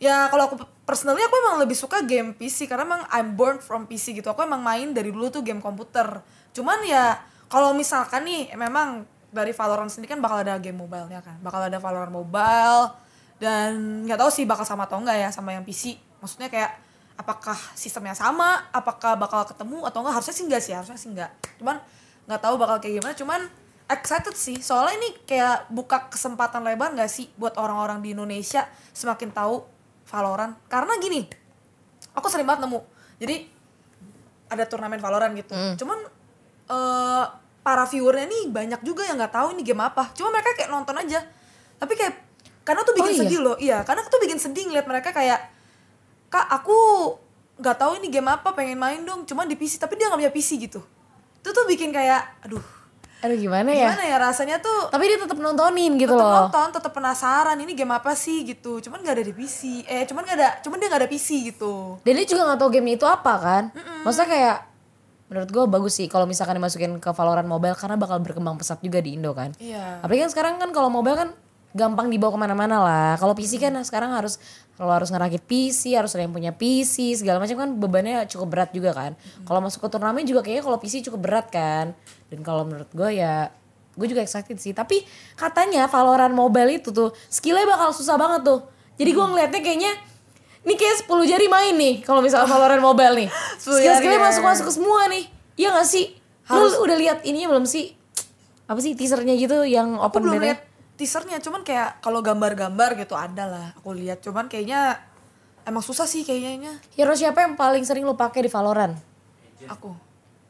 Ya 0.00 0.32
kalau 0.32 0.48
aku 0.48 0.64
personally 0.88 1.20
aku 1.20 1.36
emang 1.44 1.60
lebih 1.60 1.76
suka 1.76 2.00
game 2.00 2.32
PC 2.32 2.64
karena 2.64 2.88
emang 2.88 3.02
I'm 3.12 3.36
born 3.36 3.60
from 3.60 3.84
PC 3.84 4.16
gitu. 4.16 4.32
Aku 4.32 4.40
emang 4.40 4.64
main 4.64 4.96
dari 4.96 5.12
dulu 5.12 5.28
tuh 5.28 5.44
game 5.44 5.60
komputer. 5.60 6.24
Cuman 6.56 6.80
ya 6.88 7.20
kalau 7.52 7.76
misalkan 7.76 8.24
nih 8.24 8.56
memang 8.56 9.04
dari 9.28 9.52
Valorant 9.52 9.92
sendiri 9.92 10.16
kan 10.16 10.24
bakal 10.24 10.40
ada 10.40 10.56
game 10.56 10.80
mobile-nya 10.80 11.20
kan. 11.20 11.36
Bakal 11.44 11.68
ada 11.68 11.76
Valorant 11.76 12.14
mobile 12.14 12.96
dan 13.36 14.02
nggak 14.08 14.18
tahu 14.18 14.30
sih 14.32 14.48
bakal 14.48 14.64
sama 14.64 14.88
atau 14.88 14.98
enggak 14.98 15.20
ya 15.20 15.28
sama 15.30 15.54
yang 15.54 15.62
PC 15.62 15.94
maksudnya 16.18 16.50
kayak 16.50 16.87
apakah 17.18 17.58
sistemnya 17.74 18.14
sama 18.14 18.70
apakah 18.70 19.18
bakal 19.18 19.42
ketemu 19.42 19.82
atau 19.84 20.00
enggak? 20.06 20.14
Harusnya 20.22 20.34
sih 20.38 20.44
enggak 20.46 20.62
sih 20.62 20.72
harusnya 20.72 20.94
sih 20.94 21.10
enggak. 21.10 21.30
Cuman 21.58 21.82
nggak 22.30 22.40
tahu 22.40 22.54
bakal 22.54 22.78
kayak 22.78 23.02
gimana. 23.02 23.14
Cuman 23.18 23.40
excited 23.90 24.38
sih. 24.38 24.62
Soalnya 24.62 25.02
ini 25.02 25.08
kayak 25.26 25.66
buka 25.68 26.06
kesempatan 26.08 26.62
lebar 26.62 26.94
nggak 26.94 27.10
sih 27.10 27.26
buat 27.34 27.58
orang-orang 27.58 27.98
di 28.00 28.14
Indonesia 28.14 28.64
semakin 28.94 29.34
tahu 29.34 29.66
Valorant? 30.06 30.54
Karena 30.70 30.94
gini 31.02 31.26
aku 32.14 32.30
sering 32.30 32.46
banget 32.46 32.70
nemu. 32.70 32.80
Jadi 33.18 33.36
ada 34.48 34.64
turnamen 34.64 35.02
Valorant 35.02 35.34
gitu. 35.34 35.52
Cuman 35.82 35.98
eh 36.70 37.24
para 37.58 37.84
viewernya 37.84 38.30
nih 38.30 38.44
banyak 38.48 38.80
juga 38.80 39.04
yang 39.04 39.18
nggak 39.18 39.34
tahu 39.34 39.58
ini 39.58 39.66
game 39.66 39.82
apa. 39.82 40.14
Cuma 40.14 40.30
mereka 40.30 40.54
kayak 40.54 40.70
nonton 40.70 40.94
aja. 40.94 41.18
Tapi 41.82 41.92
kayak 41.98 42.14
karena 42.62 42.80
tuh 42.86 42.94
bikin 42.94 43.10
Oh, 43.10 43.14
iya? 43.16 43.20
sedih 43.26 43.40
loh. 43.42 43.56
Iya 43.58 43.78
karena 43.82 44.06
tuh 44.06 44.20
bikin 44.22 44.38
sedih 44.38 44.70
ngeliat 44.70 44.86
mereka 44.86 45.10
kayak 45.10 45.57
kak 46.28 46.46
aku 46.48 46.76
nggak 47.58 47.76
tahu 47.76 47.98
ini 47.98 48.08
game 48.08 48.28
apa 48.30 48.54
pengen 48.54 48.78
main 48.78 49.00
dong. 49.02 49.26
Cuman 49.26 49.50
di 49.50 49.58
PC 49.58 49.82
tapi 49.82 49.98
dia 49.98 50.08
nggak 50.08 50.20
punya 50.20 50.32
PC 50.32 50.60
gitu. 50.62 50.80
Itu 51.42 51.48
tuh 51.50 51.64
bikin 51.66 51.90
kayak 51.90 52.44
aduh. 52.46 52.62
Aduh 53.18 53.34
gimana 53.34 53.74
ya? 53.74 53.90
gimana 53.90 54.04
ya 54.06 54.16
rasanya 54.22 54.62
tuh? 54.62 54.94
Tapi 54.94 55.10
dia 55.10 55.18
tetap 55.18 55.42
nontonin 55.42 55.98
gitu 55.98 56.14
tetap 56.14 56.22
loh. 56.22 56.46
nonton 56.46 56.68
tetap 56.70 56.92
penasaran 56.94 57.58
ini 57.58 57.74
game 57.74 57.90
apa 57.90 58.14
sih 58.14 58.46
gitu. 58.46 58.78
Cuman 58.78 59.02
nggak 59.02 59.14
ada 59.18 59.24
di 59.26 59.34
PC 59.34 59.82
eh 59.90 60.06
cuman 60.06 60.22
nggak 60.22 60.38
ada 60.38 60.48
cuman 60.62 60.76
dia 60.78 60.86
nggak 60.86 61.02
ada 61.02 61.10
PC 61.10 61.28
gitu. 61.50 61.98
Dan 62.06 62.14
dia 62.14 62.26
juga 62.30 62.54
gak 62.54 62.62
tahu 62.62 62.70
game 62.70 62.94
itu 62.94 63.02
apa 63.02 63.34
kan. 63.42 63.62
Maksudnya 64.06 64.28
kayak 64.30 64.56
menurut 65.28 65.50
gue 65.50 65.64
bagus 65.66 65.92
sih 65.98 66.06
kalau 66.06 66.24
misalkan 66.24 66.56
dimasukin 66.56 67.02
ke 67.02 67.10
Valorant 67.12 67.44
mobile 67.44 67.76
karena 67.76 68.00
bakal 68.00 68.22
berkembang 68.22 68.56
pesat 68.56 68.80
juga 68.80 69.02
di 69.02 69.18
Indo 69.18 69.34
kan. 69.34 69.50
iya. 69.60 69.98
Apalagi 70.00 70.24
kan 70.24 70.30
sekarang 70.32 70.54
kan 70.62 70.70
kalau 70.70 70.88
mobile 70.88 71.18
kan 71.18 71.28
gampang 71.76 72.08
dibawa 72.08 72.32
ke 72.34 72.40
mana-mana 72.40 72.76
lah. 72.80 73.10
Kalau 73.20 73.36
PC 73.36 73.60
kan 73.60 73.76
sekarang 73.84 74.12
harus 74.16 74.40
kalau 74.78 74.94
harus 74.94 75.10
ngerakit 75.10 75.42
PC, 75.42 75.98
harus 75.98 76.14
ada 76.14 76.22
yang 76.22 76.32
punya 76.32 76.54
PC, 76.54 77.18
segala 77.18 77.42
macam 77.42 77.58
kan 77.58 77.70
bebannya 77.76 78.24
cukup 78.30 78.46
berat 78.48 78.70
juga 78.70 78.94
kan. 78.94 79.12
Kalau 79.42 79.58
masuk 79.58 79.84
ke 79.84 79.88
turnamen 79.90 80.22
juga 80.22 80.40
kayaknya 80.40 80.64
kalau 80.64 80.78
PC 80.78 81.02
cukup 81.10 81.20
berat 81.28 81.46
kan. 81.50 81.92
Dan 82.30 82.40
kalau 82.46 82.62
menurut 82.62 82.88
gue 82.94 83.18
ya 83.18 83.50
gue 83.98 84.06
juga 84.06 84.22
excited 84.22 84.56
sih. 84.62 84.70
Tapi 84.70 85.02
katanya 85.34 85.90
Valorant 85.90 86.30
Mobile 86.32 86.78
itu 86.78 86.94
tuh 86.94 87.10
skillnya 87.26 87.66
bakal 87.66 87.90
susah 87.90 88.14
banget 88.14 88.46
tuh. 88.46 88.60
Jadi 88.96 89.10
gue 89.10 89.26
ngeliatnya 89.26 89.60
kayaknya 89.60 89.92
ini 90.62 90.74
kayak 90.78 91.06
10 91.06 91.26
jari 91.26 91.46
main 91.50 91.74
nih 91.74 91.94
kalau 92.06 92.22
misalnya 92.22 92.46
Valorant 92.54 92.82
Mobile 92.82 93.14
nih. 93.26 93.28
10 93.58 93.82
Skill-skillnya 93.82 94.20
ya. 94.22 94.26
masuk-masuk 94.30 94.66
semua 94.70 95.10
nih. 95.10 95.24
Iya 95.58 95.74
gak 95.74 95.88
sih? 95.90 96.14
Lu 96.54 96.70
udah 96.86 96.96
lihat 96.96 97.18
ininya 97.26 97.50
belum 97.50 97.66
sih? 97.66 97.98
Apa 98.70 98.78
sih 98.78 98.94
teasernya 98.94 99.34
gitu 99.34 99.66
yang 99.66 99.98
Aku 99.98 100.06
open 100.06 100.22
belum 100.22 100.38
beta? 100.38 100.44
lihat 100.46 100.58
teasernya, 100.98 101.38
cuman 101.38 101.62
kayak 101.62 102.02
kalau 102.02 102.18
gambar-gambar 102.18 102.98
gitu 102.98 103.14
ada 103.14 103.46
lah. 103.46 103.66
Aku 103.78 103.94
lihat, 103.94 104.18
cuman 104.18 104.50
kayaknya 104.50 104.98
emang 105.62 105.80
susah 105.80 106.04
sih 106.04 106.26
kayaknya. 106.26 106.74
Hero 106.98 107.14
siapa 107.14 107.46
yang 107.46 107.54
paling 107.54 107.86
sering 107.86 108.02
lu 108.02 108.18
pakai 108.18 108.42
di 108.42 108.50
Valorant? 108.50 108.98
Aku, 109.70 109.94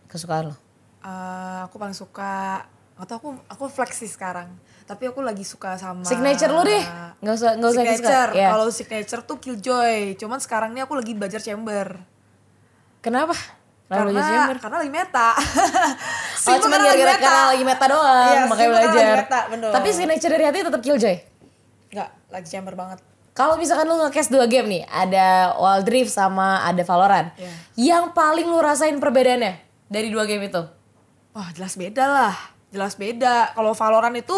Kesukaan 0.08 0.52
lo? 0.52 0.56
eh, 1.04 1.58
aku 1.68 1.76
paling 1.76 1.94
suka 1.96 2.64
atau 2.98 3.14
aku 3.20 3.28
aku 3.46 3.64
flex 3.68 4.00
sih 4.00 4.10
sekarang. 4.10 4.48
Tapi 4.88 5.04
aku 5.04 5.20
lagi 5.20 5.44
suka 5.44 5.76
sama 5.76 6.00
Signature 6.00 6.48
lu 6.48 6.64
deh. 6.64 6.84
Nggak 7.20 7.34
usah 7.36 7.50
nggak 7.60 7.70
usah 7.70 7.84
signature. 7.84 8.30
Iya. 8.32 8.48
Kalau 8.56 8.66
signature 8.72 9.22
tuh 9.28 9.36
Killjoy. 9.36 10.16
Cuman 10.16 10.40
sekarang 10.40 10.72
ini 10.72 10.80
aku 10.80 10.96
lagi 10.96 11.12
belajar 11.12 11.44
chamber. 11.44 12.00
Kenapa? 13.04 13.36
Kenapa 13.88 14.04
karena 14.04 14.12
belajar 14.12 14.56
karena 14.60 14.76
lagi 14.78 14.92
meta. 14.92 15.28
Oh 16.48 16.56
cuma 16.56 16.76
gara-gara 16.76 16.96
meta. 17.12 17.20
karena 17.20 17.42
lagi 17.50 17.64
meta 17.66 17.84
doang 17.84 18.24
Iya, 18.24 18.40
makanya 18.46 18.70
belajar. 18.70 19.04
meta, 19.20 19.40
bener. 19.48 19.68
Tapi 19.68 19.88
signature 19.90 20.30
dari 20.30 20.44
hati 20.44 20.58
tetap 20.62 20.80
Killjoy. 20.80 21.16
Enggak, 21.88 22.08
lagi 22.28 22.48
chamber 22.48 22.72
banget. 22.72 22.98
Kalau 23.32 23.54
misalkan 23.54 23.84
lu 23.84 24.00
nge-cast 24.00 24.28
dua 24.28 24.44
game 24.44 24.66
nih, 24.66 24.82
ada 24.84 25.52
Wild 25.54 25.84
Rift 25.86 26.08
sama 26.08 26.60
ada 26.62 26.80
Valorant. 26.82 27.28
Iya. 27.36 27.52
Yang 27.76 28.04
paling 28.12 28.44
lu 28.44 28.58
rasain 28.58 28.96
perbedaannya 28.96 29.60
dari 29.86 30.08
dua 30.08 30.24
game 30.24 30.48
itu? 30.48 30.62
Wah 31.32 31.48
jelas 31.52 31.76
beda 31.76 32.04
lah, 32.04 32.34
jelas 32.68 32.96
beda. 32.96 33.52
Kalau 33.52 33.72
Valorant 33.72 34.16
itu, 34.16 34.36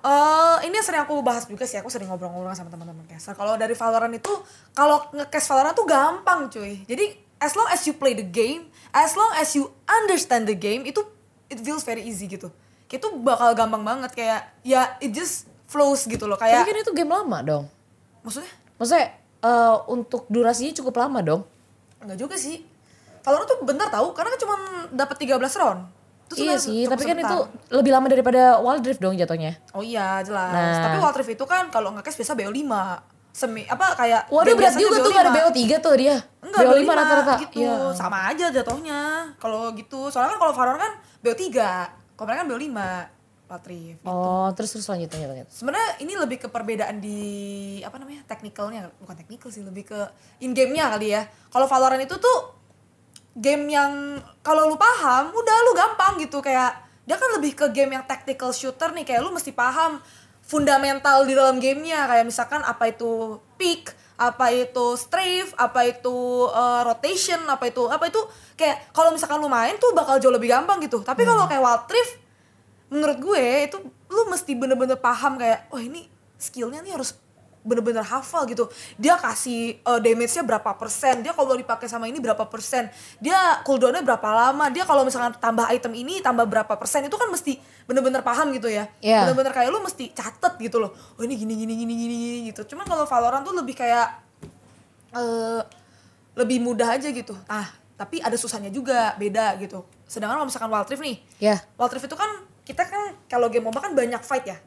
eh 0.00 0.56
ini 0.62 0.74
yang 0.74 0.86
sering 0.86 1.02
aku 1.02 1.18
bahas 1.20 1.44
juga 1.44 1.64
sih, 1.64 1.76
aku 1.76 1.88
sering 1.88 2.06
ngobrol-ngobrol 2.06 2.52
sama 2.52 2.68
teman-teman 2.68 3.02
caster. 3.08 3.32
Kalau 3.32 3.56
dari 3.56 3.72
Valorant 3.72 4.12
itu, 4.12 4.30
kalau 4.70 5.08
nge-cast 5.10 5.46
Valorant 5.48 5.74
tuh 5.74 5.86
gampang 5.86 6.46
cuy. 6.48 6.84
Jadi 6.84 7.06
as 7.38 7.54
long 7.54 7.68
as 7.70 7.82
you 7.86 7.94
play 7.94 8.14
the 8.14 8.26
game, 8.26 8.68
as 8.90 9.14
long 9.14 9.30
as 9.34 9.54
you 9.54 9.70
understand 9.86 10.46
the 10.46 10.54
game, 10.54 10.84
itu 10.84 11.02
it 11.46 11.58
feels 11.58 11.82
very 11.82 12.02
easy 12.04 12.26
gitu. 12.26 12.50
Itu 12.88 13.18
bakal 13.20 13.54
gampang 13.54 13.82
banget 13.82 14.10
kayak 14.14 14.40
ya 14.62 14.96
it 14.98 15.12
just 15.12 15.46
flows 15.68 16.08
gitu 16.08 16.24
loh 16.24 16.40
Tapi 16.40 16.48
kayak 16.50 16.64
kan 16.64 16.76
itu 16.80 16.92
game 16.96 17.12
lama 17.12 17.38
dong. 17.44 17.64
maksudnya 18.24 18.48
Maksudnya 18.80 19.06
eh, 19.44 19.76
untuk 19.88 20.24
durasinya 20.28 20.72
cukup 20.74 20.94
lama 20.98 21.20
dong. 21.20 21.42
enggak 21.98 22.18
juga 22.18 22.34
sih. 22.38 22.62
Valorant 23.20 23.48
tuh 23.50 23.58
bentar 23.66 23.90
tahu 23.90 24.14
karena 24.14 24.32
kan 24.32 24.40
cuma 24.40 24.54
dapat 24.88 25.16
13 25.18 25.60
round. 25.60 25.80
Itu 26.28 26.44
iya 26.44 26.56
sih, 26.60 26.84
tapi 26.84 27.08
kan 27.08 27.16
sebentar. 27.16 27.32
itu 27.32 27.38
lebih 27.72 27.90
lama 27.92 28.06
daripada 28.08 28.60
Wild 28.60 28.84
Rift 28.84 29.00
dong 29.00 29.16
jatuhnya. 29.16 29.56
Oh 29.72 29.80
iya 29.80 30.20
jelas. 30.20 30.52
Nah. 30.52 30.84
Tapi 30.88 30.96
Wild 31.00 31.16
Rift 31.16 31.32
itu 31.36 31.44
kan 31.48 31.68
kalau 31.68 31.92
nge-cast 31.96 32.16
biasa 32.20 32.32
BO5. 32.36 32.64
Semi 33.38 33.62
apa 33.70 33.94
kayak 33.94 34.26
Waduh 34.34 34.58
berat 34.58 34.74
juga 34.74 34.98
tuh 34.98 35.10
gak 35.14 35.30
ada 35.30 35.32
BO5. 35.32 35.54
BO3 35.54 35.62
tuh 35.78 35.94
dia. 35.94 36.16
Enggak, 36.42 36.60
BO5 36.66 36.82
BO5 36.82 36.90
rata-rata. 36.90 37.34
gitu. 37.46 37.62
Iya. 37.62 37.74
Sama 37.94 38.18
aja 38.26 38.46
jatuhnya. 38.50 39.00
Kalau 39.38 39.70
gitu. 39.78 40.10
Soalnya 40.10 40.34
kan 40.34 40.38
kalau 40.42 40.52
Valorant 40.58 40.82
kan 40.82 40.92
BO3. 41.22 41.46
Kalau 42.18 42.26
mereka 42.26 42.40
kan 42.42 42.48
BO5. 42.50 42.78
Wild 43.48 43.64
Rift. 43.64 44.04
Oh, 44.04 44.48
terus 44.52 44.76
terus 44.76 44.86
lanjut 44.92 45.08
lanjut 45.08 45.28
lanjut. 45.32 45.48
Sebenarnya 45.48 45.90
ini 46.04 46.12
lebih 46.20 46.36
ke 46.44 46.48
perbedaan 46.52 47.00
di 47.00 47.20
apa 47.80 47.96
namanya? 47.96 48.20
technicalnya, 48.28 48.92
bukan 49.00 49.16
technical 49.16 49.48
sih, 49.48 49.64
lebih 49.64 49.88
ke 49.88 50.00
in 50.44 50.52
game-nya 50.52 50.92
kali 50.92 51.16
ya. 51.16 51.24
Kalau 51.48 51.64
Valorant 51.64 52.04
itu 52.04 52.12
tuh 52.20 52.38
game 53.32 53.72
yang 53.72 54.20
kalau 54.44 54.68
lu 54.68 54.76
paham, 54.76 55.32
udah 55.32 55.56
lu 55.64 55.72
gampang 55.72 56.20
gitu 56.20 56.44
kayak 56.44 56.76
dia 57.08 57.16
kan 57.16 57.40
lebih 57.40 57.56
ke 57.56 57.72
game 57.72 57.96
yang 57.96 58.04
tactical 58.04 58.52
shooter 58.52 58.92
nih 58.92 59.08
kayak 59.08 59.24
lu 59.24 59.32
mesti 59.32 59.56
paham 59.56 59.96
fundamental 60.48 61.28
di 61.28 61.36
dalam 61.36 61.60
gamenya. 61.60 62.08
Kayak 62.08 62.26
misalkan 62.26 62.64
apa 62.64 62.88
itu 62.88 63.36
pick 63.60 63.92
apa 64.18 64.50
itu 64.50 64.98
strafe 64.98 65.54
apa 65.54 65.86
itu 65.86 66.48
uh, 66.50 66.82
rotation 66.82 67.38
apa 67.46 67.70
itu 67.70 67.86
apa 67.86 68.10
itu 68.10 68.18
kayak 68.58 68.90
kalau 68.90 69.14
misalkan 69.14 69.38
lu 69.38 69.46
main 69.46 69.78
tuh 69.78 69.94
bakal 69.94 70.18
jauh 70.18 70.32
lebih 70.32 70.50
gampang 70.50 70.80
gitu. 70.82 71.04
Tapi 71.04 71.22
kalau 71.22 71.46
kayak 71.46 71.62
Wild 71.62 71.86
Rift 71.86 72.12
menurut 72.88 73.18
gue 73.20 73.44
itu 73.68 73.78
lu 74.08 74.22
mesti 74.32 74.56
bener-bener 74.56 74.96
paham 74.96 75.36
kayak 75.36 75.68
oh 75.68 75.78
ini 75.78 76.08
skillnya 76.40 76.80
nih 76.80 76.96
harus 76.96 77.14
bener-bener 77.66 78.04
hafal 78.06 78.46
gitu. 78.46 78.70
Dia 78.96 79.18
kasih 79.18 79.82
uh, 79.82 80.00
damage-nya 80.00 80.42
berapa 80.46 80.70
persen? 80.78 81.20
Dia 81.20 81.34
kalau 81.34 81.54
dipakai 81.58 81.90
sama 81.90 82.06
ini 82.06 82.22
berapa 82.22 82.46
persen? 82.46 82.88
Dia 83.18 83.60
cooldownnya 83.66 84.02
berapa 84.04 84.28
lama? 84.30 84.70
Dia 84.70 84.86
kalau 84.86 85.02
misalkan 85.02 85.36
tambah 85.36 85.66
item 85.68 85.92
ini 85.94 86.22
tambah 86.22 86.46
berapa 86.46 86.74
persen? 86.78 87.04
Itu 87.06 87.18
kan 87.18 87.28
mesti 87.28 87.58
bener-bener 87.84 88.22
paham 88.22 88.52
gitu 88.54 88.68
ya. 88.70 88.86
Iya. 89.02 89.28
bener-bener 89.28 89.52
kayak 89.52 89.68
lu 89.72 89.80
mesti 89.82 90.12
catet 90.14 90.54
gitu 90.60 90.78
loh. 90.78 90.94
Oh 91.18 91.22
ini 91.24 91.34
gini 91.34 91.54
gini 91.58 91.74
gini 91.74 91.94
gini 91.94 92.14
gini 92.14 92.38
gitu. 92.52 92.74
Cuman 92.74 92.86
kalau 92.86 93.04
Valorant 93.08 93.42
tuh 93.44 93.54
lebih 93.56 93.74
kayak 93.74 94.06
eh 95.16 95.62
lebih 96.38 96.62
mudah 96.62 96.94
aja 96.94 97.08
gitu. 97.10 97.34
Ah 97.50 97.66
tapi 97.98 98.22
ada 98.22 98.36
susahnya 98.38 98.70
juga 98.70 99.18
beda 99.18 99.58
gitu. 99.58 99.82
Sedangkan 100.06 100.38
kalau 100.38 100.46
misalkan 100.46 100.70
Wild 100.70 100.88
Rift 100.88 101.02
nih. 101.02 101.16
Ya. 101.42 101.56
Wild 101.74 101.92
Rift 101.92 102.06
itu 102.06 102.16
kan 102.16 102.30
kita 102.68 102.84
kan 102.84 103.16
kalau 103.26 103.48
game 103.48 103.64
MOBA 103.64 103.80
kan 103.80 103.92
banyak 103.96 104.20
fight 104.20 104.44
ya 104.44 104.60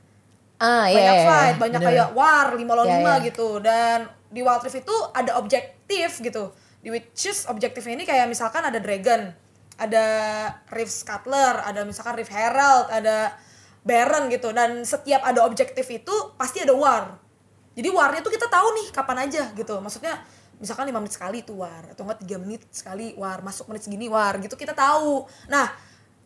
Ah, 0.61 0.85
iya. 0.85 0.93
banyak 0.93 1.17
iya, 1.17 1.25
fight, 1.25 1.55
iya. 1.57 1.61
banyak 1.65 1.81
Bener. 1.81 1.89
kayak 1.97 2.07
war 2.13 2.47
5 2.53 2.61
lawan 2.61 2.87
5 2.87 3.01
iya. 3.01 3.13
gitu. 3.25 3.49
Dan 3.57 3.97
di 4.29 4.39
Wild 4.45 4.61
Rift 4.61 4.77
itu 4.85 4.95
ada 5.09 5.31
objektif 5.41 6.09
gitu. 6.21 6.53
Di 6.85 6.93
which 6.93 7.25
is 7.25 7.49
objektifnya 7.49 7.97
ini 7.97 8.05
kayak 8.05 8.29
misalkan 8.29 8.61
ada 8.61 8.77
dragon, 8.77 9.33
ada 9.81 10.05
Rift 10.69 10.93
Scuttler, 11.01 11.65
ada 11.65 11.81
misalkan 11.81 12.13
Rift 12.13 12.29
Herald, 12.29 12.93
ada 12.93 13.33
Baron 13.81 14.29
gitu. 14.29 14.53
Dan 14.53 14.85
setiap 14.85 15.25
ada 15.25 15.41
objektif 15.49 15.89
itu 15.89 16.13
pasti 16.37 16.61
ada 16.61 16.77
war. 16.77 17.17
Jadi 17.73 17.89
warnya 17.89 18.21
tuh 18.21 18.29
kita 18.29 18.45
tahu 18.45 18.67
nih 18.77 18.87
kapan 18.93 19.17
aja 19.25 19.49
gitu. 19.57 19.81
Maksudnya 19.81 20.21
misalkan 20.61 20.85
5 20.85 21.01
menit 21.01 21.13
sekali 21.17 21.41
itu 21.41 21.57
war 21.57 21.89
atau 21.89 22.05
enggak 22.05 22.21
3 22.21 22.37
menit 22.37 22.61
sekali 22.69 23.17
war, 23.17 23.41
masuk 23.41 23.65
menit 23.73 23.81
segini 23.81 24.05
war 24.05 24.37
gitu 24.37 24.53
kita 24.53 24.77
tahu. 24.77 25.25
Nah, 25.49 25.73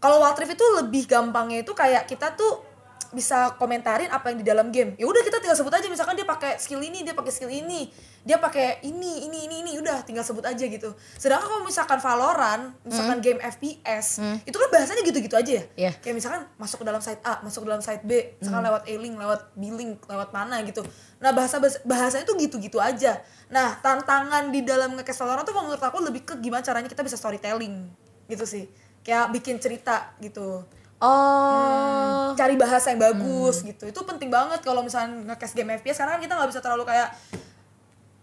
kalau 0.04 0.20
Wild 0.20 0.36
Rift 0.44 0.60
itu 0.60 0.68
lebih 0.84 1.08
gampangnya 1.08 1.64
itu 1.64 1.72
kayak 1.72 2.04
kita 2.12 2.36
tuh 2.36 2.75
bisa 3.16 3.56
komentarin 3.56 4.12
apa 4.12 4.28
yang 4.28 4.44
di 4.44 4.46
dalam 4.46 4.68
game. 4.76 5.00
Ya 5.00 5.08
udah 5.08 5.24
kita 5.24 5.40
tinggal 5.40 5.56
sebut 5.56 5.72
aja 5.72 5.88
misalkan 5.88 6.20
dia 6.20 6.28
pakai 6.28 6.60
skill 6.60 6.84
ini, 6.84 7.08
dia 7.08 7.16
pakai 7.16 7.32
skill 7.32 7.48
ini, 7.48 7.88
dia 8.28 8.36
pakai 8.36 8.84
ini, 8.84 9.24
ini, 9.24 9.48
ini, 9.48 9.56
ini, 9.64 9.72
udah 9.80 10.04
tinggal 10.04 10.28
sebut 10.28 10.44
aja 10.44 10.66
gitu. 10.68 10.92
Sedangkan 11.16 11.48
kalau 11.48 11.64
misalkan 11.64 12.04
Valorant, 12.04 12.76
misalkan 12.84 13.24
game 13.24 13.40
FPS, 13.40 14.20
itu 14.44 14.56
kan 14.56 14.68
bahasanya 14.68 15.02
gitu-gitu 15.08 15.36
aja 15.40 15.52
ya. 15.62 15.64
Iya. 15.80 15.92
Kayak 16.04 16.16
misalkan 16.20 16.42
masuk 16.60 16.84
ke 16.84 16.86
dalam 16.92 17.00
site 17.00 17.24
A, 17.24 17.40
masuk 17.40 17.64
ke 17.64 17.68
dalam 17.72 17.84
site 17.86 18.04
B, 18.04 18.12
misalkan 18.44 18.62
lewat 18.68 18.84
A-Link, 18.84 19.16
lewat 19.16 19.42
B-Link, 19.56 19.94
lewat 20.12 20.30
mana 20.36 20.60
gitu. 20.68 20.84
Nah, 21.24 21.32
bahasa 21.32 21.62
bahasanya 21.88 22.28
tuh 22.28 22.36
gitu-gitu 22.36 22.84
aja. 22.84 23.24
Nah, 23.48 23.80
tantangan 23.80 24.52
di 24.52 24.68
dalam 24.68 25.00
nge-cast 25.00 25.24
Valorant 25.24 25.48
tuh 25.48 25.56
menurut 25.56 25.80
aku 25.80 26.04
lebih 26.04 26.28
ke 26.28 26.34
gimana 26.44 26.66
caranya 26.66 26.92
kita 26.92 27.06
bisa 27.06 27.16
storytelling 27.16 27.88
gitu 28.28 28.44
sih. 28.44 28.68
Kayak 29.06 29.32
bikin 29.38 29.62
cerita 29.62 30.18
gitu 30.18 30.66
Oh. 31.04 32.32
cari 32.36 32.56
bahasa 32.56 32.92
yang 32.92 33.04
bagus 33.04 33.64
gitu. 33.64 33.84
Itu 33.88 34.02
penting 34.08 34.32
banget 34.32 34.64
kalau 34.64 34.84
misalnya 34.84 35.34
nge-cast 35.34 35.56
game 35.56 35.76
FPS 35.76 36.00
karena 36.00 36.16
kan 36.16 36.22
kita 36.24 36.34
nggak 36.40 36.50
bisa 36.52 36.62
terlalu 36.64 36.84
kayak 36.88 37.10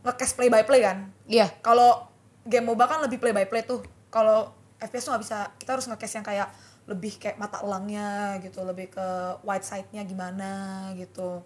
nge-cast 0.03 0.35
play 0.37 0.49
by 0.49 0.65
play 0.65 0.81
kan. 0.85 1.09
Iya. 1.29 1.53
kalau 1.61 2.09
game 2.43 2.67
MOBA 2.67 2.85
kan 2.91 2.99
lebih 3.05 3.21
play 3.21 3.33
by 3.37 3.47
play 3.47 3.63
tuh. 3.65 3.85
Kalau 4.09 4.53
FPS 4.81 5.09
tuh 5.09 5.11
nggak 5.17 5.23
bisa 5.25 5.39
kita 5.61 5.71
harus 5.77 5.87
nge-cast 5.89 6.15
yang 6.21 6.27
kayak 6.27 6.49
lebih 6.91 7.15
kayak 7.21 7.39
mata 7.39 7.63
elangnya 7.63 8.43
gitu 8.43 8.67
lebih 8.67 8.91
ke 8.91 9.07
white 9.47 9.65
side-nya 9.65 10.03
gimana 10.09 10.53
gitu. 10.97 11.45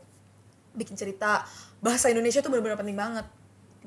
Bikin 0.74 0.94
cerita. 0.94 1.44
Bahasa 1.82 2.08
Indonesia 2.08 2.40
tuh 2.40 2.50
benar-benar 2.54 2.80
penting 2.80 2.96
banget 2.96 3.26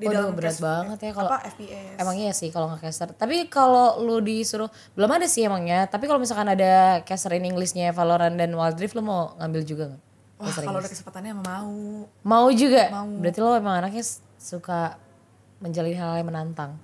di 0.00 0.08
Waduh, 0.08 0.16
dalam 0.16 0.32
berat 0.32 0.56
banget 0.56 0.98
ya 0.98 1.10
kalau- 1.12 1.28
FPS 1.28 1.94
Emang 1.94 2.16
iya 2.16 2.32
sih 2.32 2.48
kalau 2.48 2.66
nggak 2.66 2.80
caster. 2.82 3.12
Tapi 3.12 3.46
kalau 3.46 4.00
lu 4.00 4.18
disuruh 4.18 4.66
belum 4.94 5.12
ada 5.12 5.26
sih 5.26 5.44
emangnya. 5.44 5.84
Tapi 5.84 6.08
kalau 6.08 6.16
misalkan 6.16 6.48
ada 6.48 7.04
caster 7.04 7.36
in 7.36 7.44
Englishnya 7.44 7.92
Valorant 7.92 8.32
dan 8.32 8.48
Wild 8.50 8.74
Rift 8.74 8.96
lu 8.96 9.02
mau 9.02 9.36
ngambil 9.36 9.62
juga 9.62 9.84
nggak? 9.86 10.02
wah 10.40 10.56
kalau 10.56 10.80
ada 10.80 10.88
kesempatannya 10.88 11.30
emang 11.30 11.44
mau 11.44 11.68
Mau 12.24 12.46
juga. 12.50 12.88
Mau. 12.88 13.20
Berarti 13.20 13.38
lo 13.38 13.52
emang 13.52 13.76
anaknya 13.76 14.00
suka 14.34 14.96
menjalin 15.58 15.92
hal 15.92 16.16
yang 16.16 16.26
menantang. 16.26 16.80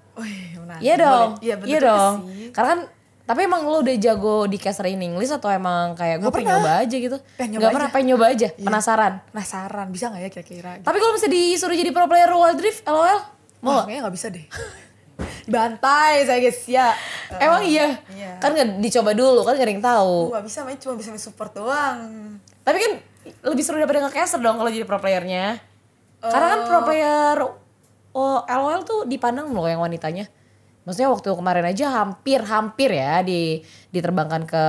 Menarik. 0.54 0.85
Iya 0.85 0.94
dong. 0.99 1.28
Boleh. 1.32 1.40
Iya 1.40 1.54
bener 1.56 1.66
Iya 1.66 1.78
juga 1.78 1.88
dong. 1.88 2.14
sih. 2.20 2.49
Karena 2.52 2.68
kan 2.68 2.80
tapi 3.26 3.42
emang 3.42 3.66
lo 3.66 3.83
udah 3.83 3.97
jago 3.99 4.47
di 4.47 4.54
caster 4.54 4.87
in 4.87 5.02
English 5.02 5.35
atau 5.35 5.50
emang 5.50 5.99
kayak 5.99 6.23
gue 6.23 6.30
pengen 6.30 6.54
nyoba 6.54 6.87
aja 6.87 6.97
gitu? 6.97 7.18
Pengen 7.35 7.59
nyoba 7.59 7.75
pernah 7.75 7.90
aja. 7.90 7.95
pengen 7.99 8.06
nyoba 8.14 8.25
aja, 8.30 8.49
Iya. 8.54 8.66
penasaran. 8.71 9.12
Penasaran 9.35 9.87
bisa 9.90 10.04
nggak 10.14 10.23
ya 10.23 10.30
kira-kira? 10.30 10.71
Tapi 10.78 10.97
kalau 11.02 11.12
misalnya 11.18 11.35
disuruh 11.35 11.75
jadi 11.75 11.90
pro 11.90 12.06
player 12.06 12.30
Wild 12.30 12.61
Rift, 12.62 12.87
LOL, 12.87 13.18
mau 13.66 13.83
nggak? 13.83 13.85
kayaknya 13.90 14.00
nggak 14.06 14.14
bisa 14.14 14.26
deh. 14.30 14.47
Bantai 15.54 16.23
saya 16.23 16.38
guys 16.38 16.61
ya. 16.71 16.95
Emang 17.45 17.66
iya? 17.66 17.99
Iya. 18.14 18.38
Kan 18.38 18.54
nggak 18.54 18.78
dicoba 18.78 19.11
dulu, 19.11 19.42
kan 19.42 19.59
gak 19.59 19.66
ada 19.66 19.73
yang 19.75 19.83
tahu. 19.83 20.30
Gua 20.30 20.38
nggak 20.38 20.47
bisa 20.47 20.59
main 20.62 20.78
cuma 20.78 20.95
bisa 20.95 21.09
main 21.11 21.23
support 21.23 21.50
doang. 21.50 21.99
Tapi 22.62 22.78
kan 22.78 22.92
lebih 23.42 23.62
seru 23.66 23.83
daripada 23.83 24.06
nge-caster 24.06 24.38
dong 24.38 24.54
kalau 24.54 24.71
jadi 24.71 24.87
pro 24.87 25.02
playernya. 25.02 25.59
Karena 26.23 26.47
kan 26.47 26.61
pro 26.66 26.80
player 26.87 27.37
oh, 28.14 28.38
LOL 28.47 28.83
tuh 28.87 29.00
dipandang 29.06 29.50
loh 29.50 29.66
yang 29.66 29.83
wanitanya. 29.83 30.30
Maksudnya 30.87 31.11
waktu 31.11 31.28
kemarin 31.35 31.66
aja 31.66 31.87
hampir-hampir 31.90 32.95
ya 32.95 33.19
di 33.26 33.59
diterbangkan 33.90 34.47
ke 34.47 34.64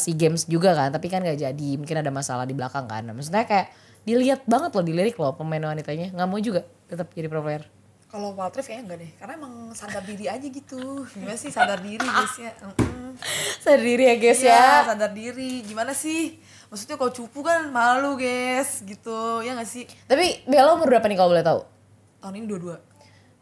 SEA 0.00 0.16
Games 0.16 0.48
juga 0.48 0.72
kan, 0.72 0.88
tapi 0.88 1.12
kan 1.12 1.20
gak 1.20 1.36
jadi. 1.36 1.70
Mungkin 1.76 2.00
ada 2.00 2.08
masalah 2.08 2.48
di 2.48 2.56
belakang 2.56 2.88
kan. 2.88 3.04
Nah, 3.04 3.12
maksudnya 3.12 3.44
kayak 3.44 3.68
dilihat 4.08 4.48
banget 4.48 4.72
loh, 4.72 4.80
dilirik 4.80 5.20
loh 5.20 5.36
pemain 5.36 5.60
wanitanya. 5.60 6.08
Nggak 6.16 6.28
mau 6.32 6.40
juga 6.40 6.64
tetap 6.88 7.12
jadi 7.12 7.28
pro 7.28 7.44
player. 7.44 7.68
Kalau 8.08 8.32
Wild 8.32 8.56
Rift 8.56 8.72
kayaknya 8.72 8.84
enggak 8.88 8.98
deh, 9.04 9.10
karena 9.20 9.32
emang 9.36 9.54
sadar 9.76 10.00
diri 10.00 10.24
aja 10.32 10.46
gitu. 10.48 11.04
Gimana 11.12 11.36
sih 11.36 11.52
sadar 11.52 11.76
diri 11.84 12.00
guys 12.00 12.34
ya? 12.40 12.52
Mm-mm. 12.64 13.12
Sadar 13.60 13.82
diri 13.84 14.04
ya 14.08 14.16
guys 14.16 14.40
Iya, 14.40 14.48
ya. 14.48 14.64
sadar 14.88 15.12
diri. 15.12 15.52
Gimana 15.60 15.92
sih? 15.92 16.40
Maksudnya 16.72 16.96
kalau 16.96 17.12
cupu 17.12 17.44
kan 17.44 17.68
malu 17.68 18.16
guys, 18.16 18.80
gitu. 18.88 19.44
Ya 19.44 19.52
gak 19.52 19.68
sih? 19.68 19.84
Tapi 20.08 20.40
Bella 20.48 20.72
umur 20.72 20.88
berapa 20.88 21.04
nih 21.04 21.20
kalau 21.20 21.36
boleh 21.36 21.44
tahu? 21.44 21.60
Tahun 22.24 22.32
ini 22.32 22.48
dua-dua. 22.48 22.80